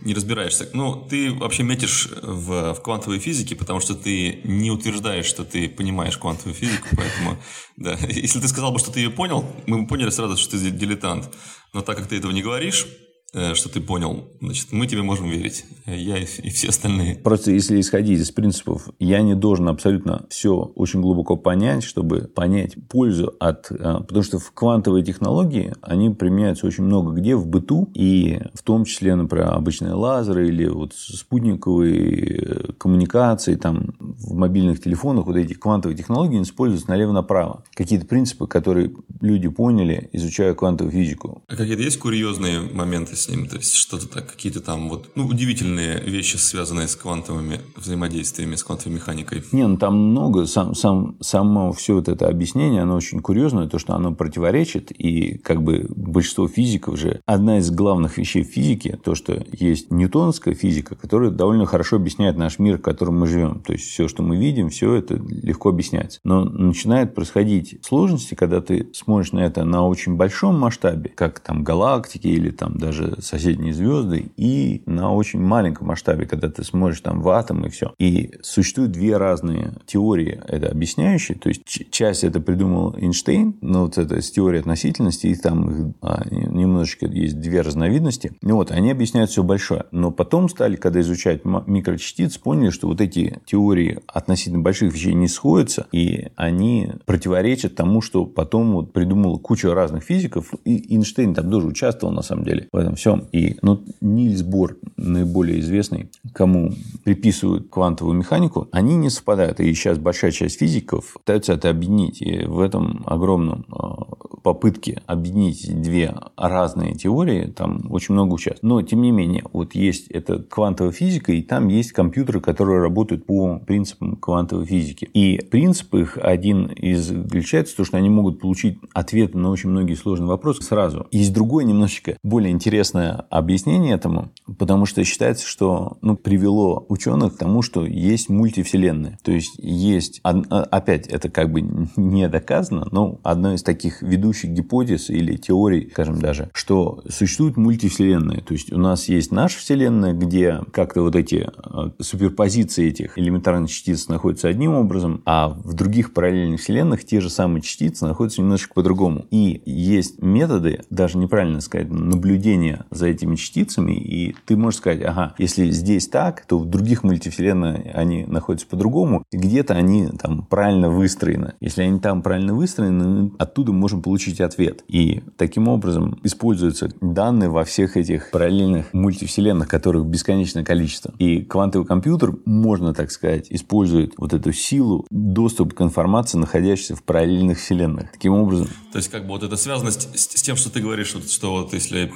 не 0.00 0.14
разбираешься. 0.14 0.70
Ну, 0.72 1.06
ты 1.10 1.30
вообще 1.30 1.62
метишь 1.62 2.08
в, 2.22 2.72
в 2.72 2.80
квантовой 2.82 3.18
физике, 3.18 3.54
потому 3.54 3.80
что 3.80 3.94
ты 3.94 4.40
не 4.44 4.70
утверждаешь, 4.70 5.26
что 5.26 5.44
ты 5.44 5.68
понимаешь 5.68 6.16
квантовую 6.16 6.54
физику, 6.54 6.88
поэтому, 6.96 7.36
да. 7.76 7.98
Если 8.08 8.40
ты 8.40 8.48
сказал 8.48 8.72
бы, 8.72 8.78
что 8.78 8.90
ты 8.90 9.00
ее 9.00 9.10
понял, 9.10 9.44
мы 9.66 9.82
бы 9.82 9.86
поняли 9.86 10.08
сразу, 10.08 10.38
что 10.38 10.52
ты 10.58 10.70
дилетант. 10.70 11.28
Но 11.74 11.82
так 11.82 11.98
как 11.98 12.06
ты 12.06 12.16
этого 12.16 12.32
не 12.32 12.42
говоришь, 12.42 12.86
что 13.32 13.68
ты 13.68 13.80
понял, 13.80 14.24
значит, 14.40 14.72
мы 14.72 14.86
тебе 14.86 15.02
можем 15.02 15.28
верить, 15.28 15.64
я 15.86 16.18
и 16.18 16.24
все 16.24 16.68
остальные. 16.68 17.16
Просто 17.16 17.50
если 17.50 17.80
исходить 17.80 18.20
из 18.20 18.30
принципов, 18.30 18.88
я 18.98 19.22
не 19.22 19.34
должен 19.34 19.68
абсолютно 19.68 20.26
все 20.30 20.72
очень 20.74 21.00
глубоко 21.00 21.36
понять, 21.36 21.84
чтобы 21.84 22.22
понять 22.22 22.76
пользу 22.88 23.34
от... 23.38 23.70
Э, 23.70 24.00
потому 24.00 24.22
что 24.22 24.38
в 24.38 24.52
квантовые 24.52 25.04
технологии, 25.04 25.74
они 25.82 26.10
применяются 26.10 26.66
очень 26.66 26.84
много 26.84 27.12
где 27.12 27.36
в 27.36 27.46
быту, 27.46 27.90
и 27.94 28.40
в 28.54 28.62
том 28.62 28.84
числе, 28.84 29.14
например, 29.14 29.52
обычные 29.52 29.92
лазеры 29.92 30.48
или 30.48 30.66
вот 30.68 30.94
спутниковые 30.94 32.36
э, 32.36 32.72
коммуникации, 32.78 33.56
там 33.56 33.94
в 33.98 34.34
мобильных 34.34 34.82
телефонах 34.82 35.26
вот 35.26 35.36
эти 35.36 35.54
квантовые 35.54 35.96
технологии 35.96 36.40
используются 36.40 36.90
налево-направо. 36.90 37.64
Какие-то 37.74 38.06
принципы, 38.06 38.46
которые 38.46 38.92
люди 39.20 39.48
поняли, 39.48 40.08
изучая 40.12 40.54
квантовую 40.54 40.92
физику. 40.92 41.42
А 41.48 41.56
какие-то 41.56 41.82
есть 41.82 41.98
курьезные 41.98 42.60
моменты 42.60 43.15
с 43.16 43.28
ним, 43.28 43.46
то 43.48 43.56
есть 43.56 43.74
что-то 43.74 44.08
так, 44.08 44.30
какие-то 44.30 44.60
там 44.60 44.88
вот, 44.88 45.10
ну, 45.14 45.26
удивительные 45.26 46.00
вещи, 46.00 46.36
связанные 46.36 46.88
с 46.88 46.96
квантовыми 46.96 47.60
взаимодействиями, 47.76 48.54
с 48.54 48.64
квантовой 48.64 48.94
механикой. 48.94 49.42
Не, 49.52 49.66
ну 49.66 49.76
там 49.76 49.96
много, 50.10 50.46
сам, 50.46 50.74
сам, 50.74 51.16
само 51.20 51.72
все 51.72 51.94
вот 51.94 52.08
это 52.08 52.28
объяснение, 52.28 52.82
оно 52.82 52.96
очень 52.96 53.20
курьезное, 53.20 53.68
то, 53.68 53.78
что 53.78 53.94
оно 53.94 54.14
противоречит, 54.14 54.90
и 54.92 55.38
как 55.38 55.62
бы 55.62 55.86
большинство 55.88 56.48
физиков 56.48 56.98
же, 56.98 57.20
одна 57.26 57.58
из 57.58 57.70
главных 57.70 58.18
вещей 58.18 58.44
в 58.44 58.48
физике, 58.48 58.98
то, 59.02 59.14
что 59.14 59.44
есть 59.52 59.90
ньютоновская 59.90 60.54
физика, 60.54 60.94
которая 60.94 61.30
довольно 61.30 61.66
хорошо 61.66 61.96
объясняет 61.96 62.36
наш 62.36 62.58
мир, 62.58 62.78
в 62.78 62.82
котором 62.82 63.18
мы 63.20 63.26
живем. 63.26 63.60
То 63.60 63.72
есть 63.72 63.84
все, 63.84 64.08
что 64.08 64.22
мы 64.22 64.36
видим, 64.36 64.70
все 64.70 64.94
это 64.94 65.14
легко 65.14 65.70
объясняется. 65.70 66.20
Но 66.24 66.44
начинает 66.44 67.14
происходить 67.14 67.78
сложности, 67.82 68.34
когда 68.34 68.60
ты 68.60 68.88
смотришь 68.92 69.32
на 69.32 69.40
это 69.40 69.64
на 69.64 69.86
очень 69.86 70.14
большом 70.16 70.58
масштабе, 70.58 71.10
как 71.10 71.40
там 71.40 71.64
галактики 71.64 72.26
или 72.26 72.50
там 72.50 72.76
даже 72.78 73.05
соседние 73.20 73.72
звезды, 73.72 74.30
и 74.36 74.82
на 74.86 75.12
очень 75.12 75.40
маленьком 75.40 75.88
масштабе, 75.88 76.26
когда 76.26 76.48
ты 76.48 76.64
смотришь 76.64 77.00
там 77.00 77.20
в 77.20 77.28
атом 77.28 77.64
и 77.64 77.70
все. 77.70 77.94
И 77.98 78.32
существуют 78.42 78.92
две 78.92 79.16
разные 79.16 79.74
теории 79.86 80.40
это 80.46 80.68
объясняющие. 80.68 81.38
То 81.38 81.48
есть 81.48 81.62
часть 81.90 82.24
это 82.24 82.40
придумал 82.40 82.94
Эйнштейн, 82.96 83.56
но 83.60 83.82
вот 83.82 83.98
это 83.98 84.20
с 84.20 84.30
теорией 84.30 84.60
относительности, 84.60 85.28
и 85.28 85.34
там 85.34 85.94
а, 86.02 86.22
немножечко 86.30 87.06
есть 87.06 87.40
две 87.40 87.60
разновидности. 87.60 88.32
И 88.42 88.52
вот, 88.52 88.70
они 88.70 88.90
объясняют 88.90 89.30
все 89.30 89.42
большое. 89.42 89.84
Но 89.90 90.10
потом 90.10 90.48
стали, 90.48 90.76
когда 90.76 91.00
изучать 91.00 91.42
микрочастиц, 91.44 92.38
поняли, 92.38 92.70
что 92.70 92.88
вот 92.88 93.00
эти 93.00 93.40
теории 93.46 94.00
относительно 94.06 94.62
больших 94.62 94.92
вещей 94.92 95.14
не 95.14 95.28
сходятся, 95.28 95.86
и 95.92 96.28
они 96.36 96.92
противоречат 97.04 97.74
тому, 97.74 98.00
что 98.00 98.24
потом 98.24 98.72
вот 98.72 98.92
придумала 98.92 99.38
куча 99.38 99.72
разных 99.74 100.04
физиков, 100.04 100.52
и 100.64 100.94
Эйнштейн 100.94 101.34
там 101.34 101.50
тоже 101.50 101.66
участвовал 101.66 102.12
на 102.12 102.22
самом 102.22 102.44
деле 102.44 102.68
в 102.72 102.76
этом 102.76 102.95
всем. 102.96 103.26
И 103.32 103.56
ну, 103.62 103.82
Нильс 104.00 104.42
Бор, 104.42 104.76
наиболее 104.96 105.60
известный, 105.60 106.10
кому 106.32 106.72
приписывают 107.04 107.68
квантовую 107.68 108.16
механику, 108.16 108.68
они 108.72 108.96
не 108.96 109.10
совпадают. 109.10 109.60
И 109.60 109.72
сейчас 109.74 109.98
большая 109.98 110.32
часть 110.32 110.58
физиков 110.58 111.14
пытаются 111.14 111.52
это 111.52 111.70
объединить. 111.70 112.20
И 112.20 112.44
в 112.44 112.60
этом 112.60 113.04
огромном 113.06 113.66
а, 113.70 114.16
попытке 114.42 115.02
объединить 115.06 115.82
две 115.82 116.14
разные 116.36 116.94
теории, 116.94 117.46
там 117.46 117.86
очень 117.90 118.14
много 118.14 118.34
участвует. 118.34 118.62
Но, 118.62 118.82
тем 118.82 119.02
не 119.02 119.10
менее, 119.10 119.44
вот 119.52 119.74
есть 119.74 120.08
эта 120.08 120.38
квантовая 120.42 120.92
физика, 120.92 121.32
и 121.32 121.42
там 121.42 121.68
есть 121.68 121.92
компьютеры, 121.92 122.40
которые 122.40 122.80
работают 122.80 123.26
по 123.26 123.58
принципам 123.58 124.16
квантовой 124.16 124.66
физики. 124.66 125.08
И 125.12 125.38
принцип 125.50 125.94
их 125.94 126.18
один 126.20 126.66
из 126.66 127.06
заключается 127.06 127.74
в 127.74 127.76
том, 127.78 127.86
что 127.86 127.96
они 127.96 128.08
могут 128.08 128.40
получить 128.40 128.78
ответы 128.92 129.38
на 129.38 129.50
очень 129.50 129.70
многие 129.70 129.94
сложные 129.94 130.28
вопросы 130.28 130.62
сразу. 130.62 131.06
Есть 131.10 131.32
другое 131.32 131.64
немножечко 131.64 132.16
более 132.22 132.52
интересное 132.86 133.26
объяснение 133.30 133.94
этому, 133.94 134.30
потому 134.58 134.86
что 134.86 135.02
считается, 135.04 135.46
что 135.46 135.98
ну, 136.02 136.16
привело 136.16 136.86
ученых 136.88 137.34
к 137.34 137.38
тому, 137.38 137.62
что 137.62 137.84
есть 137.84 138.28
мультивселенные. 138.28 139.18
То 139.24 139.32
есть 139.32 139.54
есть, 139.58 140.20
а, 140.22 140.30
опять 140.70 141.08
это 141.08 141.28
как 141.28 141.50
бы 141.50 141.60
не 141.96 142.28
доказано, 142.28 142.86
но 142.92 143.18
одна 143.22 143.54
из 143.54 143.62
таких 143.62 144.02
ведущих 144.02 144.50
гипотез 144.50 145.10
или 145.10 145.36
теорий, 145.36 145.88
скажем 145.90 146.20
даже, 146.20 146.50
что 146.52 147.02
существуют 147.08 147.56
мультивселенные. 147.56 148.40
То 148.40 148.54
есть 148.54 148.72
у 148.72 148.78
нас 148.78 149.08
есть 149.08 149.32
наша 149.32 149.58
вселенная, 149.58 150.12
где 150.12 150.60
как-то 150.72 151.02
вот 151.02 151.16
эти 151.16 151.48
а, 151.56 151.92
суперпозиции 152.00 152.88
этих 152.88 153.18
элементарных 153.18 153.70
частиц 153.70 154.08
находятся 154.08 154.48
одним 154.48 154.74
образом, 154.74 155.22
а 155.24 155.48
в 155.48 155.74
других 155.74 156.12
параллельных 156.12 156.60
вселенных 156.60 157.04
те 157.04 157.20
же 157.20 157.30
самые 157.30 157.62
частицы 157.62 158.06
находятся 158.06 158.42
немножечко 158.42 158.74
по-другому. 158.74 159.26
И 159.30 159.62
есть 159.66 160.22
методы, 160.22 160.82
даже 160.90 161.18
неправильно 161.18 161.60
сказать, 161.60 161.88
наблюдения 161.90 162.75
за 162.90 163.08
этими 163.08 163.36
частицами, 163.36 163.92
и 163.92 164.34
ты 164.44 164.56
можешь 164.56 164.78
сказать, 164.78 165.02
ага, 165.02 165.34
если 165.38 165.70
здесь 165.70 166.08
так, 166.08 166.44
то 166.46 166.58
в 166.58 166.66
других 166.66 167.02
мультивселенных 167.02 167.94
они 167.94 168.24
находятся 168.24 168.66
по-другому, 168.66 169.24
и 169.30 169.36
где-то 169.36 169.74
они 169.74 170.08
там 170.08 170.44
правильно 170.44 170.90
выстроены. 170.90 171.54
Если 171.60 171.82
они 171.82 172.00
там 172.00 172.22
правильно 172.22 172.54
выстроены, 172.54 173.32
оттуда 173.38 173.72
можем 173.72 174.02
получить 174.02 174.40
ответ. 174.40 174.84
И 174.88 175.22
таким 175.36 175.68
образом 175.68 176.18
используются 176.22 176.90
данные 177.00 177.50
во 177.50 177.64
всех 177.64 177.96
этих 177.96 178.30
параллельных 178.30 178.92
мультивселенных, 178.92 179.68
которых 179.68 180.06
бесконечное 180.06 180.64
количество. 180.64 181.14
И 181.18 181.42
квантовый 181.42 181.86
компьютер, 181.86 182.34
можно 182.44 182.94
так 182.94 183.10
сказать, 183.10 183.46
использует 183.50 184.14
вот 184.18 184.32
эту 184.32 184.52
силу, 184.52 185.06
доступ 185.10 185.74
к 185.74 185.80
информации, 185.80 186.38
находящейся 186.38 186.96
в 186.96 187.02
параллельных 187.02 187.58
вселенных. 187.58 188.12
Таким 188.12 188.34
образом... 188.34 188.68
То 188.92 188.98
есть, 188.98 189.10
как 189.10 189.22
бы 189.22 189.28
вот 189.28 189.42
эта 189.42 189.56
связанность 189.56 190.08
с, 190.18 190.42
тем, 190.42 190.56
что 190.56 190.70
ты 190.70 190.80
говоришь, 190.80 191.14
что 191.28 191.50
вот 191.50 191.72
если 191.74 192.10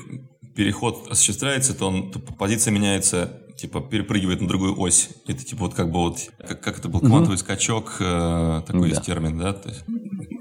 переход 0.54 1.08
осуществляется, 1.10 1.74
то, 1.74 1.88
он, 1.88 2.10
то 2.10 2.18
позиция 2.18 2.72
меняется, 2.72 3.42
типа 3.56 3.80
перепрыгивает 3.80 4.40
на 4.40 4.48
другую 4.48 4.78
ось. 4.78 5.10
Это 5.26 5.44
типа 5.44 5.64
вот 5.64 5.74
как 5.74 5.90
бы 5.90 6.00
вот, 6.00 6.30
как, 6.38 6.60
как 6.60 6.78
это 6.78 6.88
был 6.88 7.00
квантовый 7.00 7.36
угу. 7.36 7.38
скачок, 7.38 7.96
э, 8.00 8.62
такой 8.66 8.82
да. 8.82 8.88
есть 8.88 9.02
термин, 9.02 9.38
да? 9.38 9.52
То 9.52 9.68
есть, 9.68 9.84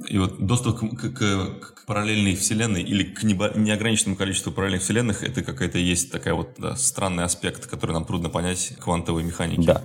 и 0.08 0.18
вот 0.18 0.46
доступ 0.46 0.80
к, 0.80 1.10
к, 1.12 1.60
к 1.60 1.86
параллельной 1.86 2.36
вселенной 2.36 2.82
или 2.82 3.04
к 3.04 3.24
неограниченному 3.24 4.16
количеству 4.16 4.52
параллельных 4.52 4.84
вселенных, 4.84 5.24
это 5.24 5.44
какая-то 5.44 5.78
есть 5.78 6.12
такая 6.12 6.34
вот 6.34 6.56
да, 6.58 6.76
странный 6.76 7.24
аспект, 7.24 7.68
который 7.68 7.92
нам 7.92 8.06
трудно 8.06 8.30
понять 8.30 8.76
квантовой 8.80 9.24
механики. 9.24 9.66
Да. 9.66 9.84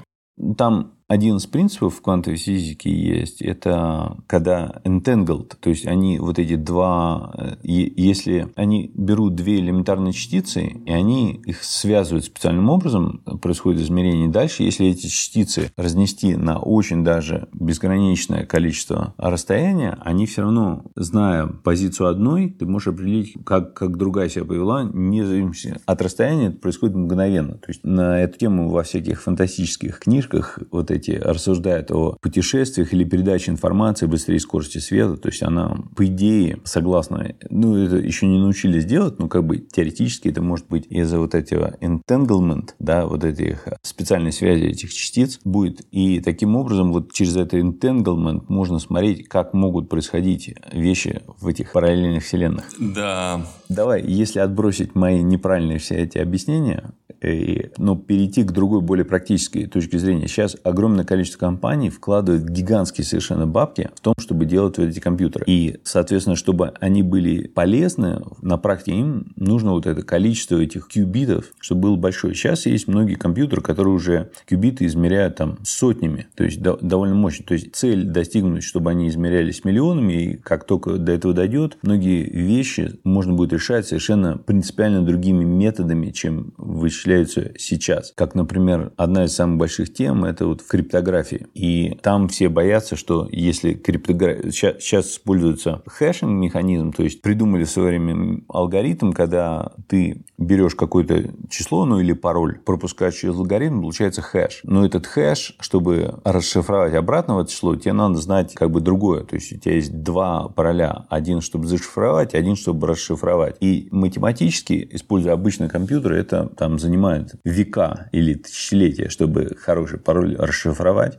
Там 0.56 0.94
один 1.06 1.36
из 1.36 1.46
принципов 1.46 2.00
квантовой 2.00 2.38
физики 2.38 2.88
есть, 2.88 3.42
это 3.42 4.16
когда 4.26 4.80
entangled, 4.84 5.52
то 5.60 5.68
есть 5.68 5.86
они 5.86 6.18
вот 6.18 6.38
эти 6.38 6.56
два, 6.56 7.32
э, 7.36 7.56
если 7.62 8.48
они 8.56 8.90
берут 8.94 9.34
две 9.34 9.58
элементарные 9.58 10.12
частицы, 10.12 10.64
и 10.64 10.90
они 10.90 11.34
их 11.44 11.62
связывают 11.62 12.24
специальным 12.24 12.70
образом, 12.70 13.22
происходит 13.42 13.82
измерение 13.82 14.28
дальше, 14.28 14.62
если 14.62 14.86
эти 14.86 15.06
частицы 15.08 15.72
разнести 15.76 16.36
на 16.36 16.58
очень 16.58 17.04
даже 17.04 17.48
безграничное 17.52 18.46
количество 18.46 19.14
расстояния, 19.18 19.98
они 20.00 20.24
все 20.24 20.42
равно, 20.42 20.84
зная 20.96 21.46
позицию 21.46 22.08
одной, 22.08 22.48
ты 22.50 22.64
можешь 22.64 22.88
определить, 22.88 23.36
как, 23.44 23.74
как 23.74 23.98
другая 23.98 24.30
себя 24.30 24.44
повела, 24.44 24.84
независимо 24.84 25.76
от 25.84 26.02
расстояния, 26.02 26.48
это 26.48 26.58
происходит 26.58 26.96
мгновенно. 26.96 27.54
То 27.54 27.68
есть 27.68 27.84
на 27.84 28.20
эту 28.20 28.38
тему 28.38 28.70
во 28.70 28.82
всяких 28.82 29.22
фантастических 29.22 29.98
книжках 29.98 30.58
вот 30.70 30.90
эти 30.94 31.12
рассуждают 31.12 31.90
о 31.90 32.16
путешествиях 32.20 32.92
или 32.92 33.04
передаче 33.04 33.50
информации 33.50 34.06
быстрее 34.06 34.40
скорости 34.40 34.78
света. 34.78 35.16
То 35.16 35.28
есть 35.28 35.42
она, 35.42 35.76
по 35.96 36.06
идее, 36.06 36.58
согласно, 36.64 37.34
ну, 37.50 37.76
это 37.76 37.96
еще 37.96 38.26
не 38.26 38.38
научились 38.38 38.84
делать, 38.84 39.18
но 39.18 39.28
как 39.28 39.44
бы 39.44 39.58
теоретически 39.58 40.28
это 40.28 40.42
может 40.42 40.68
быть 40.68 40.86
из-за 40.88 41.18
вот 41.18 41.34
этого 41.34 41.76
entanglement, 41.80 42.70
да, 42.78 43.06
вот 43.06 43.24
этих 43.24 43.68
специальной 43.82 44.32
связи 44.32 44.64
этих 44.64 44.92
частиц 44.92 45.40
будет. 45.44 45.82
И 45.90 46.20
таким 46.20 46.56
образом 46.56 46.92
вот 46.92 47.12
через 47.12 47.36
это 47.36 47.58
entanglement 47.58 48.44
можно 48.48 48.78
смотреть, 48.78 49.28
как 49.28 49.54
могут 49.54 49.88
происходить 49.88 50.54
вещи 50.72 51.22
в 51.40 51.46
этих 51.46 51.72
параллельных 51.72 52.24
вселенных. 52.24 52.64
Да. 52.78 53.46
Давай, 53.68 54.02
если 54.02 54.38
отбросить 54.38 54.94
мои 54.94 55.22
неправильные 55.22 55.78
все 55.78 55.96
эти 55.96 56.18
объяснения, 56.18 56.92
и, 57.22 57.70
ну, 57.78 57.96
перейти 57.96 58.42
к 58.42 58.52
другой, 58.52 58.80
более 58.80 59.04
практической 59.04 59.66
точке 59.66 59.98
зрения. 59.98 60.28
Сейчас 60.28 60.56
огромное 60.62 60.83
количество 61.04 61.38
компаний 61.38 61.90
вкладывают 61.90 62.44
гигантские 62.44 63.04
совершенно 63.04 63.46
бабки 63.46 63.90
в 63.94 64.00
том, 64.00 64.14
чтобы 64.18 64.44
делать 64.44 64.78
вот 64.78 64.88
эти 64.88 65.00
компьютеры. 65.00 65.44
И, 65.46 65.78
соответственно, 65.84 66.36
чтобы 66.36 66.72
они 66.80 67.02
были 67.02 67.46
полезны, 67.46 68.22
на 68.42 68.58
практике 68.58 68.98
им 68.98 69.32
нужно 69.36 69.72
вот 69.72 69.86
это 69.86 70.02
количество 70.02 70.56
этих 70.56 70.88
кубитов, 70.88 71.46
чтобы 71.60 71.82
было 71.82 71.96
большое. 71.96 72.34
Сейчас 72.34 72.66
есть 72.66 72.88
многие 72.88 73.14
компьютеры, 73.14 73.62
которые 73.62 73.94
уже 73.94 74.30
кубиты 74.48 74.86
измеряют 74.86 75.36
там 75.36 75.58
сотнями, 75.64 76.26
то 76.34 76.44
есть 76.44 76.60
довольно 76.60 77.14
мощно. 77.14 77.44
То 77.44 77.54
есть 77.54 77.74
цель 77.74 78.04
достигнуть, 78.04 78.62
чтобы 78.62 78.90
они 78.90 79.08
измерялись 79.08 79.64
миллионами, 79.64 80.12
и 80.12 80.36
как 80.36 80.64
только 80.64 80.98
до 80.98 81.12
этого 81.12 81.34
дойдет, 81.34 81.78
многие 81.82 82.24
вещи 82.24 82.98
можно 83.04 83.32
будет 83.32 83.52
решать 83.52 83.86
совершенно 83.86 84.38
принципиально 84.38 85.04
другими 85.04 85.44
методами, 85.44 86.10
чем 86.10 86.52
осуществляются 86.58 87.52
сейчас. 87.58 88.12
Как, 88.14 88.34
например, 88.34 88.92
одна 88.96 89.24
из 89.24 89.32
самых 89.32 89.58
больших 89.58 89.92
тем– 89.92 90.24
это 90.26 90.46
вот 90.46 90.60
в 90.60 90.66
криптографии. 90.74 91.46
И 91.54 91.96
там 92.02 92.26
все 92.26 92.48
боятся, 92.48 92.96
что 92.96 93.28
если 93.30 93.74
криптография... 93.74 94.50
Сейчас, 94.50 94.82
сейчас 94.82 95.12
используется 95.12 95.82
хэшинг-механизм, 95.86 96.92
то 96.92 97.04
есть 97.04 97.22
придумали 97.22 97.62
в 97.62 97.70
свое 97.70 97.90
время 97.90 98.40
алгоритм, 98.48 99.12
когда 99.12 99.72
ты 99.86 100.24
берешь 100.36 100.74
какое-то 100.74 101.30
число, 101.48 101.84
ну 101.84 102.00
или 102.00 102.12
пароль, 102.12 102.58
пропускаешь 102.58 103.14
через 103.14 103.36
алгоритм, 103.36 103.82
получается 103.82 104.20
хэш. 104.20 104.62
Но 104.64 104.84
этот 104.84 105.06
хэш, 105.06 105.54
чтобы 105.60 106.18
расшифровать 106.24 106.94
обратно 106.94 107.40
это 107.40 107.52
число, 107.52 107.76
тебе 107.76 107.92
надо 107.92 108.16
знать 108.16 108.52
как 108.54 108.72
бы 108.72 108.80
другое. 108.80 109.22
То 109.22 109.36
есть 109.36 109.52
у 109.52 109.58
тебя 109.58 109.76
есть 109.76 110.02
два 110.02 110.48
пароля. 110.48 111.04
Один, 111.08 111.40
чтобы 111.40 111.68
зашифровать, 111.68 112.34
один, 112.34 112.56
чтобы 112.56 112.88
расшифровать. 112.88 113.58
И 113.60 113.86
математически, 113.92 114.88
используя 114.90 115.34
обычный 115.34 115.68
компьютер, 115.68 116.14
это 116.14 116.48
там 116.56 116.80
занимает 116.80 117.36
века 117.44 118.08
или 118.10 118.34
тысячелетия, 118.34 119.08
чтобы 119.08 119.56
хороший 119.56 120.00
пароль 120.00 120.34
расшифровать, 120.36 120.63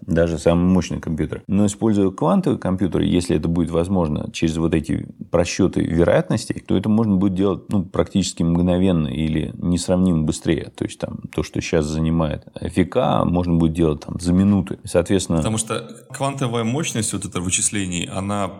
даже 0.01 0.37
самый 0.37 0.65
мощный 0.65 0.99
компьютер. 0.99 1.43
Но 1.47 1.65
используя 1.65 2.11
квантовый 2.11 2.59
компьютер, 2.59 3.01
если 3.01 3.35
это 3.35 3.47
будет 3.47 3.69
возможно 3.69 4.29
через 4.31 4.57
вот 4.57 4.73
эти 4.73 5.07
просчеты 5.31 5.81
вероятностей, 5.81 6.63
то 6.65 6.75
это 6.75 6.89
можно 6.89 7.15
будет 7.15 7.35
делать 7.35 7.63
ну, 7.69 7.83
практически 7.83 8.43
мгновенно 8.43 9.07
или 9.07 9.53
несравнимо 9.57 10.23
быстрее. 10.23 10.71
То 10.75 10.85
есть 10.85 10.99
там 10.99 11.19
то, 11.33 11.43
что 11.43 11.61
сейчас 11.61 11.85
занимает 11.85 12.47
века, 12.59 13.25
можно 13.25 13.55
будет 13.55 13.73
делать 13.73 14.01
там 14.01 14.19
за 14.19 14.33
минуты. 14.33 14.79
Соответственно... 14.83 15.37
Потому 15.39 15.57
что 15.57 15.87
квантовая 16.11 16.63
мощность 16.63 17.13
вот 17.13 17.25
это 17.25 17.41
вычислений, 17.41 18.05
она 18.05 18.51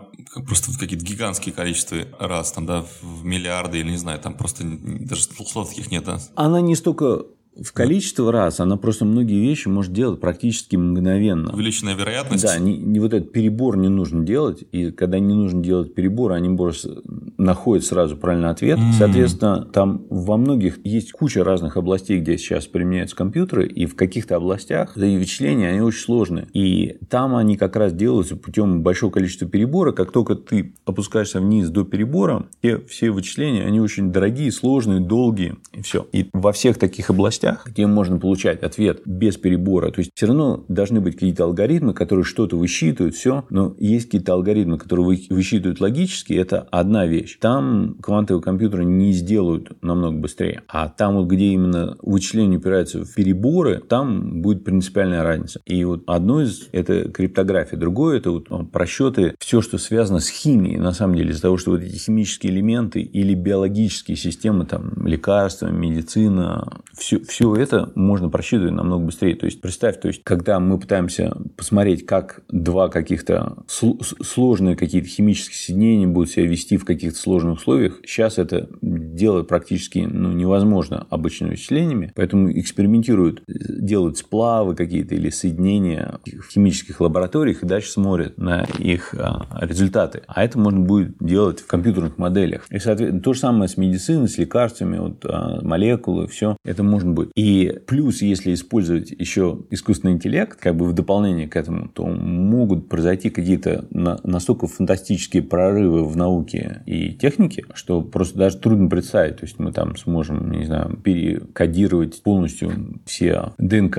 просто 0.48 0.72
в 0.72 0.78
какие-то 0.78 1.06
гигантские 1.06 1.54
количества 1.54 1.98
раз, 2.20 2.52
там, 2.52 2.66
да, 2.66 2.86
в 3.02 3.26
миллиарды 3.26 3.80
или 3.80 3.92
не 3.92 3.98
знаю, 3.98 4.20
там 4.20 4.36
просто 4.36 4.64
даже 4.64 5.24
слов 5.24 5.70
таких 5.70 5.92
нет. 5.92 6.04
Да? 6.06 6.20
Она 6.36 6.62
не 6.62 6.76
столько 6.76 7.26
в 7.62 7.72
количество 7.72 8.32
раз 8.32 8.60
она 8.60 8.78
просто 8.78 9.06
многие 9.06 9.40
вещи 9.40 9.68
может 9.68 9.94
делать 9.94 10.20
практически 10.20 10.76
мгновенно. 10.76 11.54
Увеличенная 11.54 11.96
вероятность. 11.96 12.44
Да, 12.44 12.58
не, 12.58 12.78
не 12.78 13.00
вот 13.00 13.14
этот 13.14 13.32
перебор 13.32 13.78
не 13.78 13.88
нужно 13.88 14.26
делать, 14.26 14.64
и 14.72 14.92
когда 14.92 15.20
не 15.20 15.34
нужно 15.34 15.64
делать 15.64 15.94
перебор, 15.94 16.34
они 16.34 16.56
просто 16.56 17.02
находит 17.38 17.86
сразу 17.86 18.18
правильный 18.18 18.50
ответ. 18.50 18.78
Mm. 18.78 18.92
Соответственно, 18.98 19.66
там 19.66 20.06
во 20.10 20.38
многих 20.38 20.80
есть 20.84 21.12
куча 21.12 21.44
разных 21.44 21.78
областей, 21.78 22.20
где 22.20 22.38
сейчас 22.38 22.68
применяются 22.68 23.16
компьютеры, 23.16 23.68
и 23.68 23.86
в 23.86 23.96
каких-то 23.96 24.36
областях 24.36 24.98
эти 24.98 25.18
вычисления, 25.18 25.70
они 25.70 25.82
очень 25.82 26.02
сложные. 26.02 26.48
И 26.54 26.98
там 27.10 27.36
они 27.36 27.58
как 27.58 27.76
раз 27.76 27.94
делаются 27.94 28.36
путем 28.36 28.82
большого 28.82 29.12
количества 29.12 29.48
перебора. 29.48 29.92
Как 29.92 30.12
только 30.12 30.36
ты 30.36 30.74
опускаешься 30.86 31.40
вниз 31.40 31.70
до 31.70 31.86
перебора, 31.86 32.48
все, 32.60 32.80
все 32.80 33.12
вычисления, 33.12 33.64
они 33.64 33.80
очень 33.80 34.12
дорогие, 34.12 34.52
сложные, 34.52 35.00
долгие, 35.00 35.56
и 35.72 35.82
все. 35.82 36.08
И 36.12 36.30
во 36.34 36.52
всех 36.52 36.78
таких 36.78 37.10
областях, 37.10 37.45
где 37.66 37.88
можно 37.88 38.20
получать 38.20 38.64
ответ 38.64 39.02
без 39.06 39.38
перебора, 39.38 39.92
то 39.92 40.00
есть 40.00 40.12
все 40.14 40.28
равно 40.28 40.66
должны 40.68 41.02
быть 41.02 41.16
какие-то 41.16 41.44
алгоритмы, 41.44 41.94
которые 41.94 42.26
что-то 42.26 42.58
высчитывают, 42.58 43.16
все, 43.16 43.46
но 43.50 43.76
есть 43.80 44.06
какие-то 44.06 44.34
алгоритмы, 44.34 44.78
которые 44.78 45.06
высчитывают 45.30 45.80
логически, 45.80 46.34
это 46.34 46.68
одна 46.72 47.06
вещь. 47.06 47.38
Там 47.40 47.98
квантовые 48.02 48.42
компьютеры 48.42 48.86
не 48.86 49.12
сделают 49.14 49.72
намного 49.82 50.18
быстрее. 50.18 50.62
А 50.68 50.90
там 50.90 51.16
вот, 51.16 51.28
где 51.28 51.46
именно 51.48 51.98
вычисления 52.02 52.58
упираются 52.58 53.04
в 53.04 53.14
переборы, 53.14 53.82
там 53.88 54.42
будет 54.42 54.64
принципиальная 54.64 55.24
разница. 55.24 55.60
И 55.66 55.84
вот 55.84 56.04
одно 56.08 56.42
из– 56.42 56.70
это 56.72 57.10
криптография, 57.10 57.78
другое– 57.78 58.18
это 58.20 58.32
вот 58.32 58.48
просчеты, 58.72 59.36
все, 59.40 59.62
что 59.62 59.78
связано 59.78 60.20
с 60.20 60.30
химией, 60.30 60.78
на 60.78 60.92
самом 60.92 61.16
деле, 61.16 61.32
из-за 61.32 61.44
того, 61.44 61.58
что 61.58 61.72
вот 61.72 61.82
эти 61.82 61.98
химические 61.98 62.54
элементы 62.54 63.02
или 63.02 63.34
биологические 63.34 64.18
системы, 64.18 64.66
там, 64.66 65.06
лекарства, 65.06 65.68
медицина, 65.68 66.82
все, 66.98 67.20
все 67.20 67.35
это 67.56 67.92
можно 67.96 68.30
просчитывать 68.30 68.74
намного 68.74 69.06
быстрее. 69.06 69.36
То 69.36 69.46
есть, 69.46 69.62
представь, 69.62 70.00
то 70.00 70.08
есть, 70.08 70.22
когда 70.24 70.60
мы 70.60 70.80
пытаемся 70.80 71.36
посмотреть, 71.56 72.06
как 72.06 72.42
два 72.50 72.90
каких-то 72.90 73.58
сложные 73.68 74.76
какие-то 74.76 75.08
химические 75.08 75.58
соединения 75.58 76.08
будут 76.08 76.32
себя 76.32 76.46
вести 76.46 76.78
в 76.78 76.86
каких-то 76.86 77.18
сложных 77.18 77.58
условиях, 77.60 78.00
сейчас 78.06 78.38
это 78.38 78.70
делать 78.82 79.48
практически 79.48 80.00
ну, 80.00 80.32
невозможно 80.32 81.08
обычными 81.10 81.52
вычислениями, 81.52 82.12
поэтому 82.16 82.52
экспериментируют, 82.52 83.44
делают 83.48 84.18
сплавы 84.18 84.76
какие-то 84.76 85.16
или 85.16 85.30
соединения 85.30 86.20
в 86.26 86.52
химических 86.52 87.00
лабораториях 87.02 87.64
и 87.64 87.68
дальше 87.68 87.92
смотрят 87.92 88.38
на 88.38 88.64
их 88.80 89.14
а, 89.18 89.48
результаты. 89.62 90.24
А 90.28 90.44
это 90.44 90.60
можно 90.60 90.80
будет 90.80 91.16
делать 91.20 91.60
в 91.60 91.68
компьютерных 91.68 92.18
моделях. 92.18 92.66
И, 92.70 92.80
соответственно, 92.80 93.22
то 93.22 93.34
же 93.34 93.40
самое 93.40 93.70
с 93.70 93.78
медициной, 93.78 94.28
с 94.28 94.38
лекарствами, 94.38 94.98
вот, 94.98 95.26
а, 95.26 95.62
молекулы, 95.62 96.28
все 96.28 96.58
это 96.64 96.84
можно 96.84 97.12
будет. 97.12 97.25
И 97.36 97.80
плюс, 97.88 98.22
если 98.22 98.54
использовать 98.54 99.12
еще 99.12 99.60
искусственный 99.70 100.14
интеллект, 100.14 100.60
как 100.60 100.76
бы 100.76 100.86
в 100.86 100.94
дополнение 100.94 101.48
к 101.48 101.56
этому, 101.56 101.88
то 101.88 102.06
могут 102.06 102.90
произойти 102.90 103.30
какие-то 103.30 103.86
настолько 103.92 104.68
фантастические 104.68 105.44
прорывы 105.44 106.06
в 106.06 106.16
науке 106.16 106.84
и 106.86 107.14
технике, 107.14 107.66
что 107.74 108.02
просто 108.02 108.38
даже 108.38 108.58
трудно 108.58 108.90
представить. 108.90 109.38
То 109.38 109.46
есть 109.46 109.60
мы 109.60 109.72
там 109.72 109.96
сможем, 109.96 110.52
не 110.52 110.66
знаю, 110.66 110.98
перекодировать 110.98 112.22
полностью 112.22 113.02
все 113.06 113.54
ДНК 113.58 113.98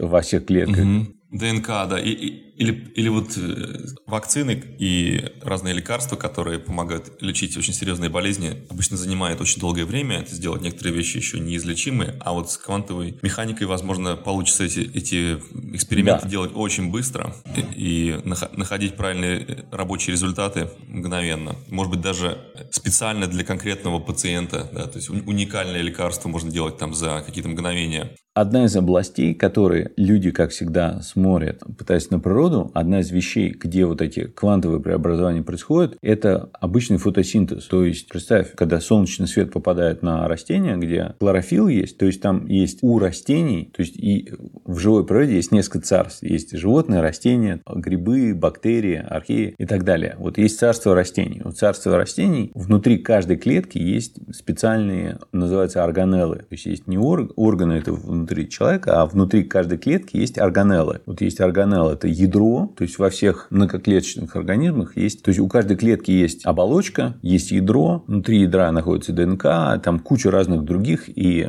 во 0.00 0.20
всех 0.20 0.46
клетках. 0.46 0.84
Угу. 0.84 1.06
ДНК, 1.32 1.66
да. 1.88 1.98
И, 1.98 2.10
и, 2.10 2.51
или, 2.56 2.92
или 2.94 3.08
вот 3.08 3.36
э, 3.36 3.86
вакцины 4.06 4.62
и 4.78 5.32
разные 5.42 5.74
лекарства, 5.74 6.16
которые 6.16 6.58
помогают 6.58 7.20
лечить 7.20 7.56
очень 7.56 7.72
серьезные 7.72 8.10
болезни, 8.10 8.64
обычно 8.68 8.96
занимает 8.96 9.40
очень 9.40 9.60
долгое 9.60 9.84
время. 9.84 10.18
Это 10.18 10.34
сделать 10.34 10.62
некоторые 10.62 10.94
вещи 10.94 11.16
еще 11.16 11.40
неизлечимые. 11.40 12.16
А 12.20 12.32
вот 12.32 12.50
с 12.50 12.58
квантовой 12.58 13.18
механикой, 13.22 13.66
возможно, 13.66 14.16
получится 14.16 14.64
эти, 14.64 14.80
эти 14.80 15.38
эксперименты 15.74 16.24
да. 16.24 16.30
делать 16.30 16.52
очень 16.54 16.90
быстро 16.90 17.34
и, 17.56 17.60
и 17.76 18.20
находить 18.24 18.96
правильные 18.96 19.64
рабочие 19.70 20.12
результаты 20.12 20.68
мгновенно. 20.86 21.56
Может 21.68 21.92
быть, 21.92 22.00
даже 22.00 22.38
специально 22.70 23.26
для 23.26 23.44
конкретного 23.44 23.98
пациента. 23.98 24.68
Да, 24.72 24.86
то 24.86 24.98
есть 24.98 25.08
уникальное 25.08 25.82
лекарство 25.82 26.28
можно 26.28 26.50
делать 26.50 26.76
там 26.76 26.94
за 26.94 27.22
какие-то 27.24 27.48
мгновения. 27.48 28.16
Одна 28.34 28.64
из 28.64 28.74
областей, 28.76 29.34
которые 29.34 29.92
люди, 29.98 30.30
как 30.30 30.52
всегда, 30.52 31.02
смотрят, 31.02 31.62
пытаясь 31.76 32.08
на 32.08 32.18
природу, 32.18 32.41
одна 32.74 33.00
из 33.00 33.10
вещей, 33.10 33.50
где 33.50 33.86
вот 33.86 34.02
эти 34.02 34.24
квантовые 34.24 34.80
преобразования 34.80 35.42
происходят, 35.42 35.96
это 36.02 36.50
обычный 36.60 36.96
фотосинтез. 36.96 37.66
То 37.66 37.84
есть, 37.84 38.08
представь, 38.08 38.54
когда 38.54 38.80
солнечный 38.80 39.26
свет 39.26 39.52
попадает 39.52 40.02
на 40.02 40.26
растения, 40.28 40.76
где 40.76 41.14
хлорофилл 41.20 41.68
есть, 41.68 41.98
то 41.98 42.06
есть, 42.06 42.20
там 42.20 42.46
есть 42.46 42.78
у 42.82 42.98
растений, 42.98 43.70
то 43.74 43.82
есть, 43.82 43.96
и 43.96 44.32
в 44.64 44.78
живой 44.78 45.06
природе 45.06 45.36
есть 45.36 45.52
несколько 45.52 45.80
царств. 45.80 46.22
Есть 46.22 46.56
животные, 46.56 47.00
растения, 47.00 47.60
грибы, 47.66 48.34
бактерии, 48.34 49.04
археи 49.08 49.54
и 49.58 49.66
так 49.66 49.84
далее. 49.84 50.16
Вот 50.18 50.38
есть 50.38 50.58
царство 50.58 50.94
растений. 50.94 51.42
У 51.44 51.52
царства 51.52 51.96
растений 51.96 52.50
внутри 52.54 52.98
каждой 52.98 53.36
клетки 53.36 53.78
есть 53.78 54.16
специальные, 54.34 55.18
называются 55.32 55.84
органеллы. 55.84 56.38
То 56.38 56.46
есть, 56.50 56.66
есть 56.66 56.86
не 56.86 56.98
органы, 56.98 57.74
это 57.74 57.92
внутри 57.92 58.48
человека, 58.48 59.00
а 59.00 59.06
внутри 59.06 59.44
каждой 59.44 59.78
клетки 59.78 60.16
есть 60.16 60.38
органеллы. 60.38 61.00
Вот 61.06 61.20
есть 61.20 61.40
органеллы, 61.40 61.92
это 61.92 62.08
ядро, 62.08 62.31
то 62.76 62.82
есть 62.82 62.98
во 62.98 63.10
всех 63.10 63.46
многоклеточных 63.50 64.34
организмах 64.36 64.96
есть, 64.96 65.22
то 65.22 65.28
есть 65.30 65.40
у 65.40 65.48
каждой 65.48 65.76
клетки 65.76 66.10
есть 66.10 66.44
оболочка, 66.46 67.16
есть 67.22 67.50
ядро, 67.50 68.04
внутри 68.06 68.40
ядра 68.40 68.70
находится 68.72 69.12
ДНК, 69.12 69.82
там 69.82 69.98
куча 69.98 70.30
разных 70.30 70.64
других 70.64 71.08
и 71.08 71.48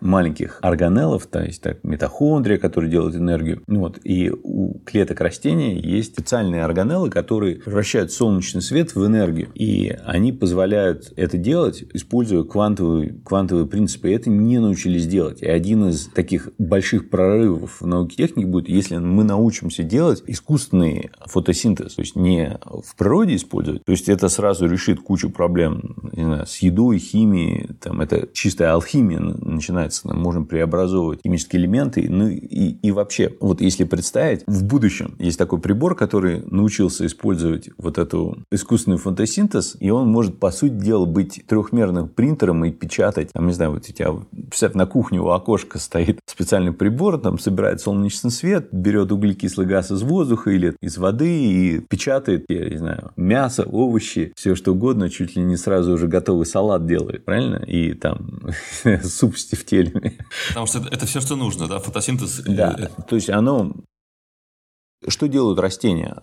маленьких 0.00 0.58
органеллов, 0.62 1.26
то 1.26 1.42
есть 1.42 1.62
так, 1.62 1.82
митохондрия, 1.84 2.58
которые 2.58 2.90
делают 2.90 3.14
энергию. 3.16 3.62
Ну 3.66 3.80
вот, 3.80 3.98
и 4.04 4.30
у 4.30 4.78
клеток 4.80 5.20
растения 5.20 5.78
есть 5.78 6.12
специальные 6.12 6.64
органеллы, 6.64 7.10
которые 7.10 7.56
превращают 7.56 8.12
солнечный 8.12 8.62
свет 8.62 8.94
в 8.94 9.06
энергию. 9.06 9.48
И 9.54 9.96
они 10.04 10.32
позволяют 10.32 11.12
это 11.16 11.38
делать, 11.38 11.84
используя 11.92 12.42
квантовые, 12.42 13.14
квантовые 13.24 13.66
принципы. 13.66 14.10
И 14.10 14.14
это 14.14 14.30
не 14.30 14.58
научились 14.58 15.06
делать. 15.06 15.42
И 15.42 15.46
один 15.46 15.88
из 15.88 16.06
таких 16.06 16.50
больших 16.58 17.10
прорывов 17.10 17.80
в 17.80 17.86
науке 17.86 18.16
техники 18.16 18.46
будет, 18.46 18.68
если 18.68 18.98
мы 18.98 19.24
научимся 19.24 19.82
делать 19.82 20.09
искусственный 20.26 21.10
фотосинтез, 21.26 21.94
то 21.94 22.02
есть 22.02 22.16
не 22.16 22.58
в 22.64 22.96
природе 22.96 23.36
использовать, 23.36 23.84
то 23.84 23.92
есть 23.92 24.08
это 24.08 24.28
сразу 24.28 24.66
решит 24.66 25.00
кучу 25.00 25.30
проблем 25.30 26.10
не 26.12 26.24
знаю, 26.24 26.46
с 26.46 26.58
едой, 26.58 26.98
химией, 26.98 27.68
там 27.80 28.00
это 28.00 28.28
чистая 28.32 28.72
алхимия 28.72 29.20
начинается, 29.20 30.08
мы 30.08 30.14
можем 30.14 30.46
преобразовывать 30.46 31.20
химические 31.22 31.62
элементы, 31.62 32.06
ну 32.08 32.28
и, 32.28 32.36
и 32.36 32.90
вообще, 32.90 33.34
вот 33.40 33.60
если 33.60 33.84
представить, 33.84 34.42
в 34.46 34.64
будущем 34.64 35.14
есть 35.18 35.38
такой 35.38 35.60
прибор, 35.60 35.94
который 35.94 36.42
научился 36.46 37.06
использовать 37.06 37.70
вот 37.78 37.98
эту 37.98 38.38
искусственный 38.50 38.98
фотосинтез, 38.98 39.76
и 39.80 39.90
он 39.90 40.08
может, 40.08 40.38
по 40.38 40.50
сути 40.50 40.74
дела, 40.74 41.06
быть 41.06 41.42
трехмерным 41.46 42.08
принтером 42.08 42.64
и 42.64 42.70
печатать, 42.70 43.32
там, 43.32 43.46
не 43.46 43.52
знаю, 43.52 43.72
вот 43.72 43.88
у 43.88 43.92
тебя, 43.92 44.12
на 44.74 44.86
кухне 44.86 45.20
у 45.20 45.28
окошка 45.28 45.78
стоит 45.78 46.20
специальный 46.26 46.72
прибор, 46.72 47.18
там 47.18 47.38
собирает 47.38 47.80
солнечный 47.80 48.30
свет, 48.30 48.68
берет 48.72 49.12
углекислый 49.12 49.66
газ 49.66 49.90
из 49.90 49.99
воздуха 50.02 50.50
или 50.50 50.76
из 50.80 50.98
воды 50.98 51.28
и 51.28 51.80
печатает, 51.80 52.44
я 52.48 52.68
не 52.68 52.76
знаю, 52.76 53.12
мясо, 53.16 53.64
овощи, 53.64 54.32
все 54.36 54.54
что 54.54 54.72
угодно, 54.72 55.10
чуть 55.10 55.36
ли 55.36 55.42
не 55.42 55.56
сразу 55.56 55.92
уже 55.92 56.06
готовый 56.06 56.46
салат 56.46 56.86
делает, 56.86 57.24
правильно? 57.24 57.56
И 57.56 57.94
там 57.94 58.40
суп 59.02 59.36
с 59.36 59.46
тефтелями. 59.46 60.18
Потому 60.48 60.66
что 60.66 60.78
это, 60.78 60.88
это 60.88 61.06
все, 61.06 61.20
что 61.20 61.36
нужно, 61.36 61.68
да, 61.68 61.78
фотосинтез. 61.78 62.42
Да, 62.46 62.90
то 63.08 63.16
есть 63.16 63.30
оно 63.30 63.74
что 65.08 65.28
делают 65.28 65.58
растения? 65.58 66.16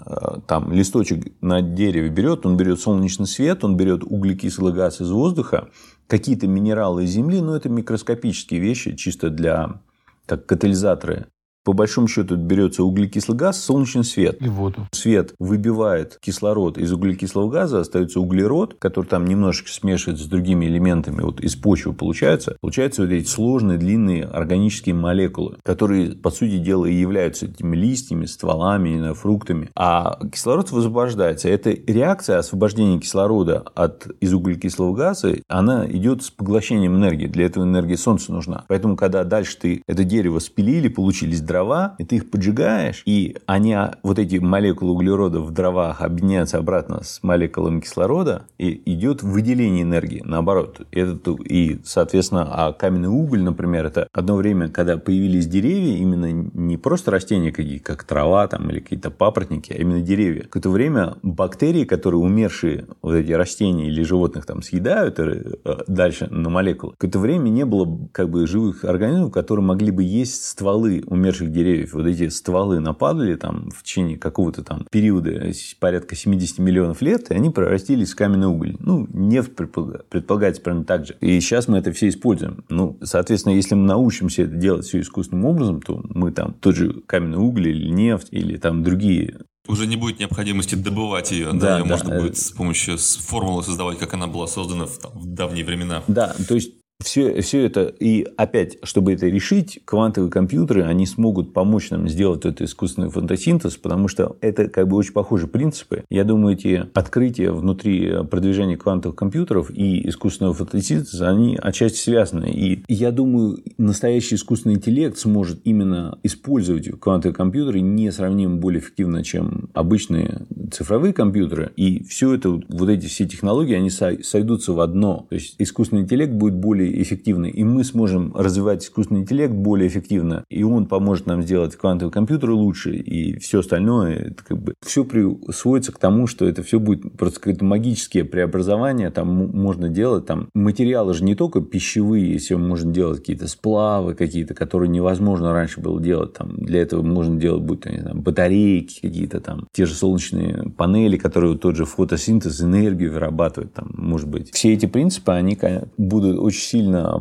Там 0.47 0.71
листочек 0.71 1.33
на 1.41 1.61
дереве 1.61 2.09
берет, 2.09 2.45
он 2.45 2.57
берет 2.57 2.79
солнечный 2.79 3.25
свет, 3.25 3.63
он 3.63 3.75
берет 3.75 4.03
углекислый 4.03 4.71
газ 4.71 5.01
из 5.01 5.09
воздуха, 5.09 5.69
какие-то 6.07 6.47
минералы 6.47 7.05
из 7.05 7.09
земли, 7.09 7.41
но 7.41 7.55
это 7.55 7.69
микроскопические 7.69 8.59
вещи, 8.59 8.95
чисто 8.95 9.29
для 9.29 9.81
как 10.27 10.45
катализаторы 10.45 11.27
по 11.67 11.73
большому 11.73 12.08
счету 12.08 12.38
берется 12.38 12.86
углекислый 12.86 13.38
газ, 13.38 13.62
солнечный 13.62 14.06
свет. 14.06 14.41
И 14.41 14.47
воду. 14.47 14.88
Свет 14.93 15.34
выбивает 15.38 16.17
кислород 16.21 16.77
из 16.77 16.93
углекислого 16.93 17.49
газа, 17.49 17.82
остается 17.82 18.21
углерод, 18.21 18.77
который 18.80 19.08
там 19.08 19.25
немножечко 19.25 19.69
смешивается 19.69 20.23
с 20.23 20.27
другими 20.30 20.65
элементами. 20.67 21.19
Вот 21.19 21.41
из 21.41 21.58
почвы 21.58 21.91
получается. 21.91 22.56
Получаются 22.62 23.01
вот 23.01 23.12
эти 23.12 23.27
сложные, 23.27 23.77
длинные 23.77 24.23
органические 24.23 24.95
молекулы, 24.95 25.58
которые, 25.62 26.12
по 26.13 26.32
сути 26.32 26.58
дела, 26.58 26.86
и 26.86 26.93
являются 26.93 27.47
этими 27.47 27.75
листьями, 27.75 28.27
стволами, 28.27 28.88
не 28.88 28.99
знаю, 28.99 29.15
фруктами. 29.15 29.69
А 29.75 30.21
кислород 30.32 30.71
высвобождается. 30.71 31.49
Эта 31.49 31.71
реакция 31.71 32.38
освобождения 32.38 32.97
кислорода 32.97 33.65
от, 33.75 34.08
из 34.21 34.34
углекислого 34.34 34.95
газа, 34.95 35.36
она 35.49 35.86
идет 35.86 36.23
с 36.23 36.30
поглощением 36.30 36.95
энергии. 36.95 37.27
Для 37.27 37.45
этого 37.45 37.65
энергия 37.65 37.97
Солнца 37.97 38.32
нужна. 38.32 38.63
Поэтому, 38.69 38.95
когда 38.95 39.25
дальше 39.25 39.58
ты 39.60 39.84
это 39.86 40.06
дерево 40.06 40.39
спилили, 40.39 40.88
получились 40.88 41.41
дрова, 41.41 41.57
дрова, 41.58 41.96
и 41.98 42.06
ты 42.06 42.17
их 42.17 42.30
поджигаешь, 42.30 43.02
и 43.06 43.38
они, 43.46 43.74
а, 43.74 43.96
вот 44.04 44.20
эти 44.20 44.38
молекулы 44.38 44.91
углерода 44.91 45.39
в 45.39 45.52
дровах 45.52 46.02
объединяются 46.02 46.58
обратно 46.58 47.04
с 47.04 47.24
молекулами 47.24 47.80
кислорода, 47.80 48.43
и 48.58 48.82
идет 48.86 49.24
выделение 49.24 49.84
энергии, 49.84 50.22
наоборот. 50.24 50.82
Это, 50.91 51.32
и, 51.43 51.80
соответственно, 51.84 52.48
а 52.50 52.74
каменный 52.74 53.10
уголь, 53.10 53.41
например, 53.41 53.86
это 53.86 54.08
одно 54.13 54.36
время, 54.36 54.70
когда 54.70 54.98
появились 54.98 55.48
деревья, 55.48 55.98
именно 55.98 56.32
не 56.32 56.78
просто 56.78 57.12
растения 57.12 57.52
какие, 57.52 57.80
как 57.80 58.04
трава 58.04 58.48
там, 58.48 58.70
или 58.70 58.80
какие-то 58.80 59.10
папоротники, 59.10 59.74
а 59.74 59.76
именно 59.76 60.02
деревья. 60.02 60.46
В 60.52 60.56
это 60.56 60.70
время 60.70 61.15
бактерии, 61.24 61.86
которые 61.86 62.22
умершие 62.22 62.86
вот 63.02 63.15
эти 63.15 63.32
растения 63.32 63.88
или 63.88 64.04
животных 64.04 64.46
там 64.46 64.62
съедают 64.62 65.20
э, 65.20 65.58
дальше 65.88 66.28
на 66.30 66.50
молекулы, 66.50 66.93
в 67.00 67.04
это 67.04 67.20
время 67.20 67.50
не 67.50 67.65
было 67.65 68.08
как 68.12 68.30
бы 68.30 68.46
живых 68.46 68.84
организмов, 68.86 69.32
которые 69.32 69.65
могли 69.65 69.91
бы 69.91 70.04
есть 70.04 70.46
стволы 70.46 71.04
умерших 71.08 71.46
деревьев. 71.51 71.93
Вот 71.93 72.05
эти 72.05 72.29
стволы 72.29 72.79
нападали 72.79 73.36
там 73.36 73.69
в 73.71 73.83
течение 73.83 74.17
какого-то 74.17 74.63
там 74.63 74.86
периода, 74.91 75.51
порядка 75.79 76.15
70 76.15 76.60
миллионов 76.60 77.01
лет, 77.01 77.31
и 77.31 77.36
они 77.36 77.49
превратились 77.49 78.12
в 78.12 78.15
каменный 78.15 78.47
уголь. 78.47 78.75
Ну, 78.79 79.07
нефть 79.12 79.55
предполагается 79.55 80.62
примерно 80.62 80.86
так 80.86 81.05
же. 81.05 81.15
И 81.21 81.39
сейчас 81.39 81.67
мы 81.67 81.77
это 81.77 81.91
все 81.91 82.10
используем. 82.10 82.63
Ну, 82.69 82.97
соответственно, 83.03 83.53
если 83.53 83.75
мы 83.75 83.86
научимся 83.86 84.43
это 84.43 84.55
делать 84.55 84.86
все 84.86 85.01
искусственным 85.01 85.45
образом, 85.45 85.81
то 85.81 86.01
мы 86.10 86.31
там 86.31 86.53
тот 86.53 86.75
же 86.75 87.01
каменный 87.05 87.38
уголь 87.38 87.69
или 87.69 87.89
нефть, 87.89 88.27
или 88.31 88.57
там 88.57 88.83
другие 88.83 89.39
уже 89.67 89.86
не 89.86 89.97
будет 89.97 90.19
необходимости 90.19 90.75
добывать 90.75 91.31
ее, 91.31 91.51
да, 91.51 91.60
да 91.60 91.77
ее 91.77 91.83
да. 91.83 91.89
можно 91.89 92.19
будет 92.21 92.38
с 92.38 92.51
помощью 92.51 92.97
формулы 92.97 93.63
создавать, 93.63 93.99
как 93.99 94.13
она 94.13 94.27
была 94.27 94.47
создана 94.47 94.86
в, 94.86 94.97
там, 94.97 95.12
в 95.13 95.25
давние 95.25 95.65
времена. 95.65 96.03
Да, 96.07 96.36
то 96.47 96.55
есть 96.55 96.71
все, 97.03 97.41
все 97.41 97.65
это, 97.65 97.93
и 97.99 98.25
опять, 98.38 98.77
чтобы 98.83 99.13
это 99.13 99.27
решить, 99.27 99.79
квантовые 99.86 100.31
компьютеры, 100.31 100.83
они 100.83 101.05
смогут 101.05 101.53
помочь 101.53 101.89
нам 101.89 102.10
сделать 102.10 102.39
этот 102.45 102.62
искусственный 102.62 103.10
фотосинтез, 103.10 103.77
потому 103.77 104.07
что 104.07 104.36
это 104.41 104.67
как 104.67 104.88
бы 104.88 104.97
очень 104.97 105.13
похожие 105.13 105.47
принципы. 105.47 106.03
Я 106.10 106.23
думаю, 106.23 106.55
эти 106.55 106.88
открытия 106.93 107.51
внутри 107.51 108.23
продвижения 108.29 108.77
квантовых 108.77 109.15
компьютеров 109.15 109.71
и 109.71 110.07
искусственного 110.10 110.55
фотосинтеза, 110.55 111.29
они 111.29 111.57
отчасти 111.62 111.97
связаны. 111.97 112.49
И 112.51 112.83
я 112.88 113.12
думаю, 113.12 113.60
настоящий 113.77 114.36
искусственный 114.36 114.75
интеллект 114.75 115.17
сможет 115.17 115.60
именно 115.63 116.17
использовать 116.23 116.89
квантовые 116.99 117.36
компьютеры 117.36 117.79
несравнимо 117.81 118.57
более 118.57 118.81
эффективно, 118.81 119.23
чем 119.23 119.69
обычные 119.73 120.47
цифровые 120.71 121.13
компьютеры. 121.13 121.71
И 121.75 122.03
все 122.03 122.33
это, 122.33 122.49
вот 122.49 122.89
эти 122.89 123.05
все 123.05 123.27
технологии, 123.27 123.75
они 123.75 123.89
сойдутся 123.89 124.73
в 124.73 124.79
одно. 124.79 125.27
То 125.29 125.36
есть 125.36 125.55
искусственный 125.60 126.01
интеллект 126.03 126.33
будет 126.33 126.55
более 126.55 126.87
более 126.88 127.02
эффективны, 127.02 127.50
и 127.50 127.63
мы 127.63 127.84
сможем 127.84 128.34
развивать 128.36 128.84
искусственный 128.84 129.21
интеллект 129.21 129.54
более 129.54 129.88
эффективно, 129.88 130.45
и 130.50 130.63
он 130.63 130.86
поможет 130.86 131.28
нам 131.28 131.43
сделать 131.43 131.76
квантовые 131.76 132.12
компьютеры 132.12 132.54
лучше, 132.54 132.95
и 132.95 133.38
все 133.39 133.60
остальное, 133.60 134.15
это 134.15 134.43
как 134.43 134.58
бы 134.58 134.73
все 134.86 135.06
сводится 135.52 135.91
к 135.91 136.00
тому, 136.00 136.28
что 136.28 136.47
это 136.47 136.63
все 136.63 136.80
будет 136.80 137.17
просто 137.17 137.39
какое-то 137.39 137.65
магические 137.65 138.26
преобразования, 138.26 139.12
там 139.12 139.28
можно 139.28 139.89
делать, 139.89 140.26
там 140.26 140.50
материалы 140.54 141.13
же 141.13 141.23
не 141.23 141.36
только 141.36 141.62
пищевые, 141.62 142.34
если 142.34 142.56
можно 142.56 142.91
делать 142.91 143.19
какие-то 143.19 143.47
сплавы 143.47 144.13
какие-то, 144.13 144.54
которые 144.54 144.89
невозможно 144.89 145.54
раньше 145.54 145.82
было 145.82 146.02
делать, 146.02 146.34
там 146.34 146.56
для 146.58 146.82
этого 146.82 147.02
можно 147.04 147.39
делать 147.39 147.63
будь 147.63 147.82
то 147.82 147.89
знаю, 147.89 148.17
батарейки 148.17 149.02
какие-то 149.02 149.39
там, 149.39 149.67
те 149.73 149.86
же 149.86 149.93
солнечные 149.93 150.71
панели, 150.78 151.17
которые 151.17 151.58
тот 151.58 151.76
же 151.76 151.86
фотосинтез, 151.86 152.62
энергию 152.62 153.13
вырабатывают, 153.13 153.73
там, 153.73 153.91
может 153.93 154.28
быть. 154.28 154.52
Все 154.54 154.73
эти 154.73 154.86
принципы, 154.86 155.32
они 155.32 155.58
будут 155.97 156.39
очень 156.39 156.62
сильно 156.62 156.76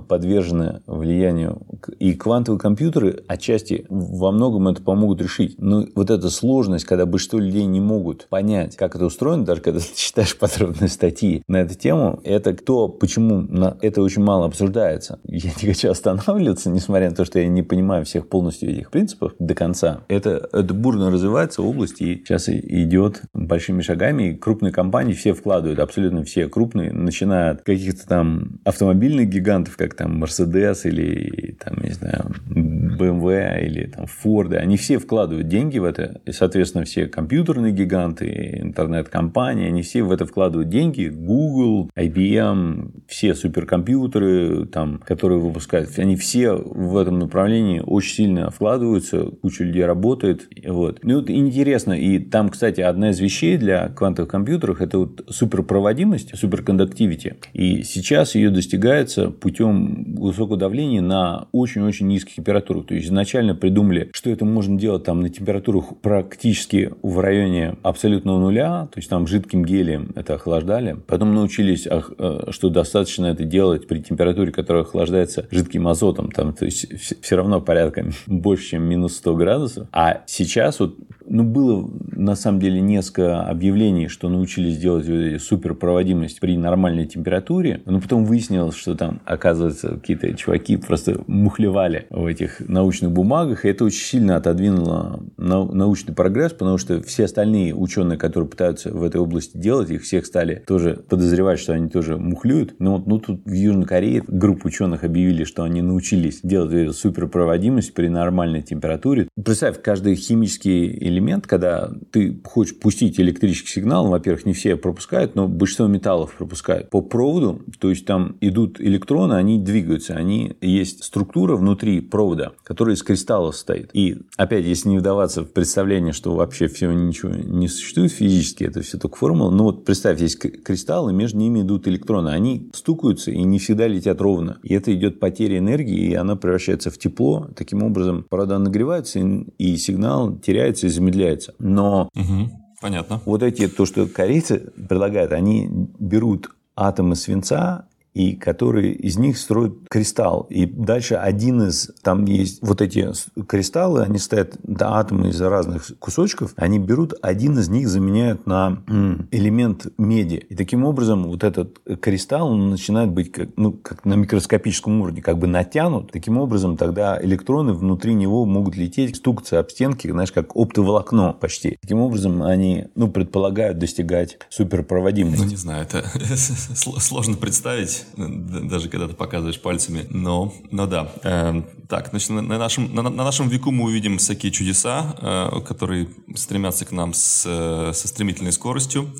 подвержены 0.08 0.82
влиянию. 0.86 1.62
И 1.98 2.14
квантовые 2.14 2.58
компьютеры 2.58 3.22
отчасти 3.28 3.86
во 3.88 4.32
многом 4.32 4.68
это 4.68 4.82
помогут 4.82 5.20
решить. 5.20 5.56
Но 5.58 5.84
вот 5.94 6.10
эта 6.10 6.30
сложность, 6.30 6.84
когда 6.84 7.06
большинство 7.06 7.38
людей 7.38 7.64
не 7.66 7.80
могут 7.80 8.28
понять, 8.28 8.76
как 8.76 8.94
это 8.96 9.06
устроено, 9.06 9.44
даже 9.44 9.60
когда 9.60 9.80
ты 9.80 9.86
читаешь 9.94 10.36
подробные 10.36 10.88
статьи 10.88 11.42
на 11.48 11.58
эту 11.58 11.74
тему, 11.74 12.20
это 12.24 12.54
то, 12.54 12.88
почему 12.88 13.40
на 13.40 13.76
это 13.80 14.02
очень 14.02 14.22
мало 14.22 14.46
обсуждается. 14.46 15.18
Я 15.24 15.50
не 15.60 15.68
хочу 15.68 15.90
останавливаться, 15.90 16.70
несмотря 16.70 17.10
на 17.10 17.16
то, 17.16 17.24
что 17.24 17.38
я 17.38 17.48
не 17.48 17.62
понимаю 17.62 18.04
всех 18.04 18.28
полностью 18.28 18.70
этих 18.70 18.90
принципов 18.90 19.32
до 19.38 19.54
конца. 19.54 20.00
Это, 20.08 20.48
это 20.52 20.74
бурно 20.74 21.10
развивается 21.10 21.62
область 21.62 22.00
и 22.00 22.16
сейчас 22.16 22.48
идет 22.48 23.22
большими 23.32 23.82
шагами. 23.82 24.30
И 24.30 24.34
крупные 24.34 24.72
компании 24.72 25.12
все 25.12 25.32
вкладывают, 25.32 25.78
абсолютно 25.78 26.24
все 26.24 26.48
крупные, 26.48 26.92
начиная 26.92 27.52
от 27.52 27.62
каких-то 27.62 28.06
там 28.06 28.60
автомобильных 28.64 29.28
гигантов, 29.28 29.45
как 29.76 29.94
там 29.94 30.22
Mercedes 30.22 30.80
или 30.84 31.56
там, 31.62 31.78
не 31.82 31.90
знаю, 31.90 32.34
BMW 32.48 33.64
или 33.66 33.86
там 33.86 34.04
Ford, 34.04 34.54
они 34.56 34.76
все 34.76 34.98
вкладывают 34.98 35.48
деньги 35.48 35.78
в 35.78 35.84
это, 35.84 36.20
и, 36.24 36.32
соответственно, 36.32 36.84
все 36.84 37.06
компьютерные 37.06 37.72
гиганты, 37.72 38.58
интернет-компании, 38.60 39.68
они 39.68 39.82
все 39.82 40.02
в 40.02 40.10
это 40.10 40.26
вкладывают 40.26 40.68
деньги, 40.68 41.08
Google, 41.08 41.90
IBM, 41.96 43.04
все 43.06 43.34
суперкомпьютеры, 43.34 44.66
там, 44.66 44.98
которые 44.98 45.40
выпускают, 45.40 45.90
они 45.98 46.16
все 46.16 46.54
в 46.54 46.96
этом 46.96 47.18
направлении 47.18 47.82
очень 47.84 48.14
сильно 48.14 48.50
вкладываются, 48.50 49.24
куча 49.42 49.64
людей 49.64 49.84
работает, 49.84 50.48
вот. 50.66 51.00
Ну, 51.02 51.16
вот 51.16 51.30
интересно, 51.30 51.92
и 51.92 52.18
там, 52.18 52.48
кстати, 52.48 52.80
одна 52.80 53.10
из 53.10 53.20
вещей 53.20 53.56
для 53.56 53.88
квантовых 53.88 54.30
компьютеров, 54.30 54.80
это 54.80 54.98
вот 54.98 55.24
суперпроводимость, 55.28 56.36
суперкондуктивити, 56.36 57.36
и 57.52 57.82
сейчас 57.82 58.34
ее 58.34 58.50
достигается 58.50 59.30
путем 59.40 60.14
высокого 60.14 60.56
давления 60.56 61.00
на 61.00 61.48
очень-очень 61.52 62.06
низких 62.06 62.36
температурах. 62.36 62.86
То 62.86 62.94
есть 62.94 63.06
изначально 63.06 63.54
придумали, 63.54 64.10
что 64.12 64.30
это 64.30 64.44
можно 64.44 64.78
делать 64.78 65.04
там 65.04 65.20
на 65.20 65.28
температурах 65.28 65.96
практически 66.00 66.92
в 67.02 67.20
районе 67.20 67.76
абсолютного 67.82 68.38
нуля, 68.38 68.88
то 68.92 68.98
есть 68.98 69.08
там 69.08 69.26
жидким 69.26 69.64
гелием 69.64 70.12
это 70.14 70.34
охлаждали. 70.34 70.96
Потом 71.06 71.34
научились, 71.34 71.86
э, 71.86 72.50
что 72.50 72.68
достаточно 72.70 73.26
это 73.26 73.44
делать 73.44 73.86
при 73.86 74.00
температуре, 74.00 74.52
которая 74.52 74.82
охлаждается 74.82 75.46
жидким 75.50 75.88
азотом, 75.88 76.30
там, 76.30 76.52
то 76.52 76.64
есть 76.64 76.86
все 77.22 77.36
равно 77.36 77.60
порядка 77.60 78.06
больше, 78.26 78.70
чем 78.70 78.84
минус 78.84 79.16
100 79.16 79.36
градусов. 79.36 79.88
А 79.92 80.22
сейчас 80.26 80.80
вот 80.80 80.96
ну, 81.28 81.44
было 81.44 81.88
на 82.12 82.34
самом 82.34 82.60
деле 82.60 82.80
несколько 82.80 83.42
объявлений, 83.42 84.08
что 84.08 84.28
научились 84.28 84.78
делать 84.78 85.06
суперпроводимость 85.42 86.40
при 86.40 86.56
нормальной 86.56 87.06
температуре, 87.06 87.82
но 87.84 88.00
потом 88.00 88.24
выяснилось, 88.24 88.74
что 88.74 88.94
там, 88.94 89.20
оказывается, 89.24 89.88
какие-то 89.88 90.32
чуваки 90.34 90.76
просто 90.76 91.22
мухлевали 91.26 92.06
в 92.10 92.26
этих 92.26 92.60
научных 92.68 93.12
бумагах, 93.12 93.64
и 93.64 93.68
это 93.68 93.84
очень 93.84 94.04
сильно 94.04 94.36
отодвинуло 94.36 95.20
научный 95.36 96.14
прогресс, 96.14 96.52
потому 96.52 96.78
что 96.78 97.02
все 97.02 97.24
остальные 97.24 97.74
ученые, 97.74 98.18
которые 98.18 98.48
пытаются 98.48 98.92
в 98.92 99.02
этой 99.02 99.20
области 99.20 99.56
делать, 99.56 99.90
их 99.90 100.02
всех 100.02 100.26
стали 100.26 100.62
тоже 100.66 101.04
подозревать, 101.08 101.58
что 101.58 101.72
они 101.72 101.88
тоже 101.88 102.16
мухлюют. 102.16 102.74
Но 102.78 102.96
вот 102.96 103.06
ну, 103.06 103.18
тут 103.18 103.40
в 103.44 103.52
Южной 103.52 103.86
Корее 103.86 104.22
группа 104.26 104.66
ученых 104.66 105.04
объявили, 105.04 105.44
что 105.44 105.62
они 105.62 105.82
научились 105.82 106.40
делать 106.42 106.94
суперпроводимость 106.96 107.94
при 107.94 108.08
нормальной 108.08 108.62
температуре. 108.62 109.28
Представь, 109.42 109.80
каждый 109.82 110.16
химический 110.16 111.08
элемент, 111.16 111.46
когда 111.46 111.90
ты 112.10 112.38
хочешь 112.44 112.78
пустить 112.78 113.18
электрический 113.18 113.70
сигнал, 113.70 114.08
во-первых, 114.08 114.46
не 114.46 114.52
все 114.52 114.76
пропускают, 114.76 115.34
но 115.34 115.48
большинство 115.48 115.86
металлов 115.86 116.34
пропускают 116.36 116.90
по 116.90 117.00
проводу, 117.00 117.62
то 117.78 117.90
есть 117.90 118.06
там 118.06 118.36
идут 118.40 118.80
электроны, 118.80 119.34
они 119.34 119.58
двигаются, 119.58 120.14
они 120.14 120.56
есть 120.60 121.04
структура 121.04 121.56
внутри 121.56 122.00
провода, 122.00 122.52
которая 122.62 122.94
из 122.94 123.02
кристалла 123.02 123.52
состоит. 123.52 123.90
И 123.92 124.18
опять, 124.36 124.64
если 124.64 124.88
не 124.90 124.98
вдаваться 124.98 125.42
в 125.42 125.52
представление, 125.52 126.12
что 126.12 126.34
вообще 126.34 126.68
всего 126.68 126.92
ничего 126.92 127.32
не 127.32 127.68
существует 127.68 128.12
физически, 128.12 128.64
это 128.64 128.82
все 128.82 128.98
только 128.98 129.16
формула, 129.16 129.50
но 129.50 129.64
вот 129.64 129.84
представь, 129.84 130.20
есть 130.20 130.38
кристаллы, 130.38 131.12
между 131.12 131.38
ними 131.38 131.62
идут 131.62 131.88
электроны, 131.88 132.30
они 132.30 132.70
стукаются 132.74 133.30
и 133.30 133.42
не 133.42 133.58
всегда 133.58 133.86
летят 133.86 134.20
ровно. 134.20 134.58
И 134.62 134.74
это 134.74 134.94
идет 134.94 135.20
потеря 135.20 135.58
энергии, 135.58 136.10
и 136.10 136.14
она 136.14 136.36
превращается 136.36 136.90
в 136.90 136.98
тепло. 136.98 137.48
Таким 137.56 137.82
образом, 137.82 138.26
провода 138.28 138.58
нагреваются, 138.58 139.20
и 139.58 139.76
сигнал 139.76 140.36
теряется 140.36 140.86
и 140.86 140.90
замедляется. 141.06 141.54
Но 141.58 142.08
угу. 142.14 142.50
Понятно. 142.80 143.22
Вот 143.24 143.42
эти, 143.42 143.68
то, 143.68 143.86
что 143.86 144.06
корейцы 144.06 144.58
предлагают, 144.88 145.32
они 145.32 145.68
берут 145.98 146.50
атомы 146.74 147.16
свинца 147.16 147.86
и 148.16 148.34
которые 148.34 148.94
из 148.94 149.18
них 149.18 149.36
строят 149.36 149.74
кристалл. 149.90 150.46
И 150.48 150.64
дальше 150.64 151.16
один 151.16 151.60
из, 151.64 151.90
там 152.00 152.24
есть 152.24 152.60
вот 152.62 152.80
эти 152.80 153.12
кристаллы, 153.46 154.04
они 154.04 154.18
стоят, 154.18 154.56
да, 154.62 154.94
атомы 154.94 155.28
из 155.28 155.40
разных 155.42 155.92
кусочков, 155.98 156.54
они 156.56 156.78
берут, 156.78 157.12
один 157.20 157.58
из 157.58 157.68
них 157.68 157.88
заменяют 157.88 158.46
на 158.46 158.82
элемент 159.30 159.88
меди. 159.98 160.46
И 160.48 160.54
таким 160.54 160.84
образом 160.84 161.24
вот 161.24 161.44
этот 161.44 161.78
кристалл 162.00 162.52
он 162.52 162.70
начинает 162.70 163.10
быть 163.10 163.32
как, 163.32 163.50
ну, 163.56 163.72
как 163.72 164.06
на 164.06 164.14
микроскопическом 164.14 164.98
уровне, 165.02 165.20
как 165.20 165.36
бы 165.36 165.46
натянут. 165.46 166.10
Таким 166.10 166.38
образом 166.38 166.78
тогда 166.78 167.22
электроны 167.22 167.74
внутри 167.74 168.14
него 168.14 168.46
могут 168.46 168.76
лететь, 168.76 169.16
стукаться 169.16 169.58
об 169.58 169.68
стенки, 169.68 170.10
знаешь, 170.10 170.32
как 170.32 170.56
оптоволокно 170.56 171.34
почти. 171.34 171.76
Таким 171.82 172.00
образом 172.00 172.42
они, 172.42 172.86
ну, 172.94 173.08
предполагают 173.08 173.76
достигать 173.76 174.38
суперпроводимости. 174.48 175.42
Ну, 175.42 175.50
не 175.50 175.56
знаю, 175.56 175.82
это 175.82 176.02
сложно 177.00 177.36
представить 177.36 178.05
даже 178.16 178.88
когда 178.88 179.08
ты 179.08 179.14
показываешь 179.14 179.60
пальцами. 179.60 180.06
Но, 180.10 180.52
но 180.70 180.86
да. 180.86 181.12
Э, 181.22 181.62
так, 181.88 182.08
значит, 182.10 182.30
на, 182.30 182.42
на, 182.42 182.58
нашем, 182.58 182.94
на, 182.94 183.02
на 183.02 183.24
нашем 183.24 183.48
веку 183.48 183.70
мы 183.70 183.84
увидим 183.84 184.18
всякие 184.18 184.52
чудеса, 184.52 185.16
э, 185.20 185.60
которые 185.66 186.08
стремятся 186.34 186.84
к 186.84 186.92
нам 186.92 187.14
с, 187.14 187.44
э, 187.46 187.92
со 187.92 188.08
стремительной 188.08 188.52
скоростью. 188.52 189.12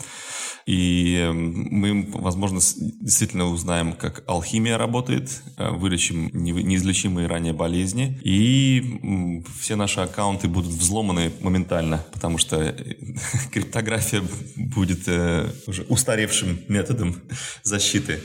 И 0.66 1.16
эм, 1.20 1.68
мы, 1.70 2.08
возможно, 2.12 2.58
действительно 3.00 3.46
узнаем, 3.46 3.92
как 3.92 4.24
алхимия 4.26 4.76
работает, 4.76 5.30
э, 5.56 5.70
вылечим 5.70 6.28
неизлечимые 6.32 7.28
ранее 7.28 7.52
болезни, 7.52 8.18
и 8.24 9.40
все 9.60 9.76
наши 9.76 10.00
аккаунты 10.00 10.48
будут 10.48 10.72
взломаны 10.72 11.30
моментально, 11.40 12.04
потому 12.12 12.38
что 12.38 12.56
э, 12.56 12.72
криптография 13.52 14.22
будет 14.56 15.06
уже 15.68 15.84
устаревшим 15.84 16.58
методом 16.66 17.14
защиты. 17.62 18.20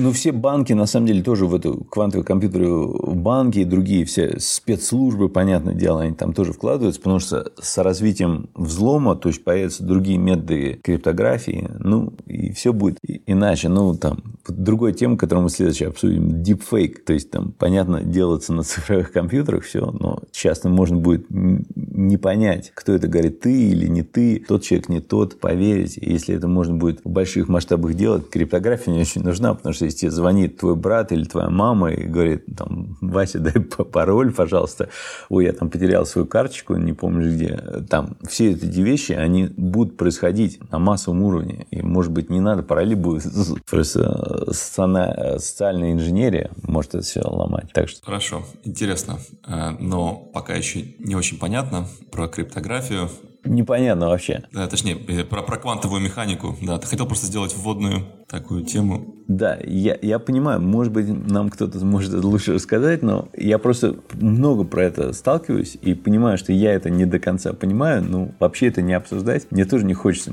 Ну, 0.00 0.12
все 0.12 0.30
банки, 0.30 0.72
на 0.72 0.86
самом 0.86 1.06
деле, 1.06 1.24
тоже 1.24 1.46
в 1.46 1.54
эту 1.54 1.84
квантовые 1.84 2.24
компьютеры, 2.24 2.86
банки 3.14 3.58
и 3.58 3.64
другие 3.64 4.04
все 4.04 4.38
спецслужбы, 4.38 5.28
понятное 5.28 5.74
дело, 5.74 6.02
они 6.02 6.14
там 6.14 6.32
тоже 6.32 6.52
вкладываются, 6.52 7.00
потому 7.00 7.18
что 7.18 7.50
с 7.60 7.78
развитием 7.78 8.48
взлома, 8.54 9.16
то 9.16 9.28
есть 9.28 9.42
появятся 9.42 9.82
другие 9.82 10.18
методы 10.18 10.78
криптографии, 10.84 11.68
ну, 11.80 12.12
и 12.26 12.52
все 12.52 12.72
будет 12.72 12.98
иначе. 13.26 13.68
Ну, 13.68 13.96
там, 13.96 14.22
другая 14.52 14.92
тема, 14.92 15.16
которую 15.16 15.44
мы 15.44 15.50
следующий 15.50 15.84
обсудим, 15.84 16.42
deepfake, 16.42 17.02
то 17.04 17.12
есть 17.12 17.30
там, 17.30 17.52
понятно, 17.52 18.02
делаться 18.02 18.52
на 18.52 18.62
цифровых 18.62 19.12
компьютерах 19.12 19.64
все, 19.64 19.90
но 19.90 20.20
часто 20.32 20.68
можно 20.68 20.96
будет 20.96 21.26
не 21.30 22.16
понять, 22.16 22.72
кто 22.74 22.92
это 22.92 23.08
говорит, 23.08 23.40
ты 23.40 23.70
или 23.70 23.86
не 23.86 24.02
ты, 24.02 24.44
тот 24.46 24.62
человек 24.62 24.88
не 24.88 25.00
тот, 25.00 25.40
поверить. 25.40 25.98
Если 26.00 26.34
это 26.34 26.48
можно 26.48 26.76
будет 26.76 27.04
в 27.04 27.08
больших 27.08 27.48
масштабах 27.48 27.94
делать, 27.94 28.30
криптография 28.30 28.92
не 28.92 29.00
очень 29.00 29.22
нужна, 29.22 29.54
потому 29.54 29.74
что 29.74 29.84
если 29.84 29.98
тебе 29.98 30.10
звонит 30.10 30.58
твой 30.58 30.76
брат 30.76 31.12
или 31.12 31.24
твоя 31.24 31.50
мама 31.50 31.92
и 31.92 32.04
говорит, 32.04 32.44
там, 32.56 32.96
Вася, 33.00 33.38
дай 33.40 33.60
пароль, 33.60 34.32
пожалуйста, 34.32 34.88
ой, 35.28 35.44
я 35.46 35.52
там 35.52 35.70
потерял 35.70 36.06
свою 36.06 36.26
карточку, 36.26 36.76
не 36.76 36.92
помню 36.92 37.32
где, 37.32 37.56
там, 37.88 38.16
все 38.26 38.52
эти 38.52 38.80
вещи, 38.80 39.12
они 39.12 39.50
будут 39.56 39.96
происходить 39.96 40.60
на 40.70 40.78
массовом 40.78 41.22
уровне, 41.22 41.66
и, 41.70 41.82
может 41.82 42.12
быть, 42.12 42.30
не 42.30 42.40
надо 42.40 42.62
пароли 42.62 42.94
будет 42.94 43.24
просто 43.70 44.37
социальная 44.52 45.92
инженерия 45.92 46.50
может 46.62 46.94
это 46.94 47.04
все 47.04 47.20
ломать. 47.22 47.72
Так 47.72 47.88
что... 47.88 48.04
Хорошо, 48.04 48.44
интересно, 48.64 49.18
э, 49.46 49.70
но 49.78 50.14
пока 50.14 50.54
еще 50.54 50.94
не 50.98 51.14
очень 51.14 51.38
понятно 51.38 51.86
про 52.10 52.28
криптографию, 52.28 53.10
непонятно 53.44 54.08
вообще. 54.08 54.44
Да, 54.52 54.66
точнее, 54.66 54.98
э, 55.08 55.24
про, 55.24 55.42
про 55.42 55.56
квантовую 55.56 56.00
механику. 56.00 56.56
Да, 56.62 56.78
ты 56.78 56.86
хотел 56.86 57.06
просто 57.06 57.26
сделать 57.26 57.54
вводную 57.56 58.06
такую 58.28 58.64
тему. 58.64 59.14
Да, 59.26 59.58
я, 59.64 59.98
я 60.00 60.18
понимаю, 60.18 60.60
может 60.60 60.92
быть, 60.92 61.08
нам 61.08 61.48
кто-то 61.48 61.84
может 61.84 62.12
это 62.12 62.26
лучше 62.26 62.54
рассказать, 62.54 63.02
но 63.02 63.28
я 63.36 63.58
просто 63.58 63.96
много 64.14 64.64
про 64.64 64.84
это 64.84 65.12
сталкиваюсь 65.12 65.76
и 65.80 65.94
понимаю, 65.94 66.38
что 66.38 66.52
я 66.52 66.72
это 66.72 66.90
не 66.90 67.06
до 67.06 67.18
конца 67.18 67.52
понимаю, 67.52 68.04
ну, 68.04 68.34
вообще 68.38 68.68
это 68.68 68.82
не 68.82 68.92
обсуждать. 68.92 69.50
Мне 69.50 69.64
тоже 69.64 69.84
не 69.84 69.94
хочется 69.94 70.32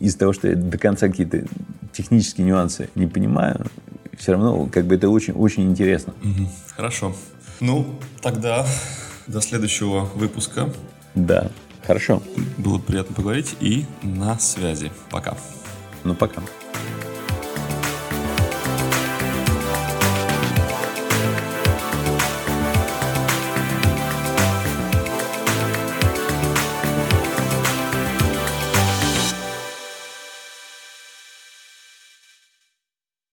из-за 0.00 0.18
того, 0.18 0.32
что 0.32 0.48
я 0.48 0.56
до 0.56 0.78
конца 0.78 1.08
какие-то 1.08 1.44
технические 1.92 2.46
нюансы 2.46 2.88
не 2.94 3.06
понимаю, 3.06 3.66
все 4.16 4.32
равно 4.32 4.66
как 4.72 4.86
бы 4.86 4.94
это 4.94 5.08
очень, 5.08 5.34
очень 5.34 5.70
интересно. 5.70 6.14
Угу, 6.22 6.48
хорошо. 6.74 7.14
Ну, 7.60 7.86
тогда 8.22 8.66
до 9.26 9.40
следующего 9.40 10.08
выпуска. 10.14 10.72
Да. 11.14 11.50
Хорошо. 11.86 12.20
Было 12.58 12.78
приятно 12.78 13.14
поговорить 13.14 13.56
и 13.60 13.84
на 14.02 14.38
связи. 14.38 14.90
Пока. 15.10 15.36
Ну, 16.02 16.14
пока. 16.14 16.42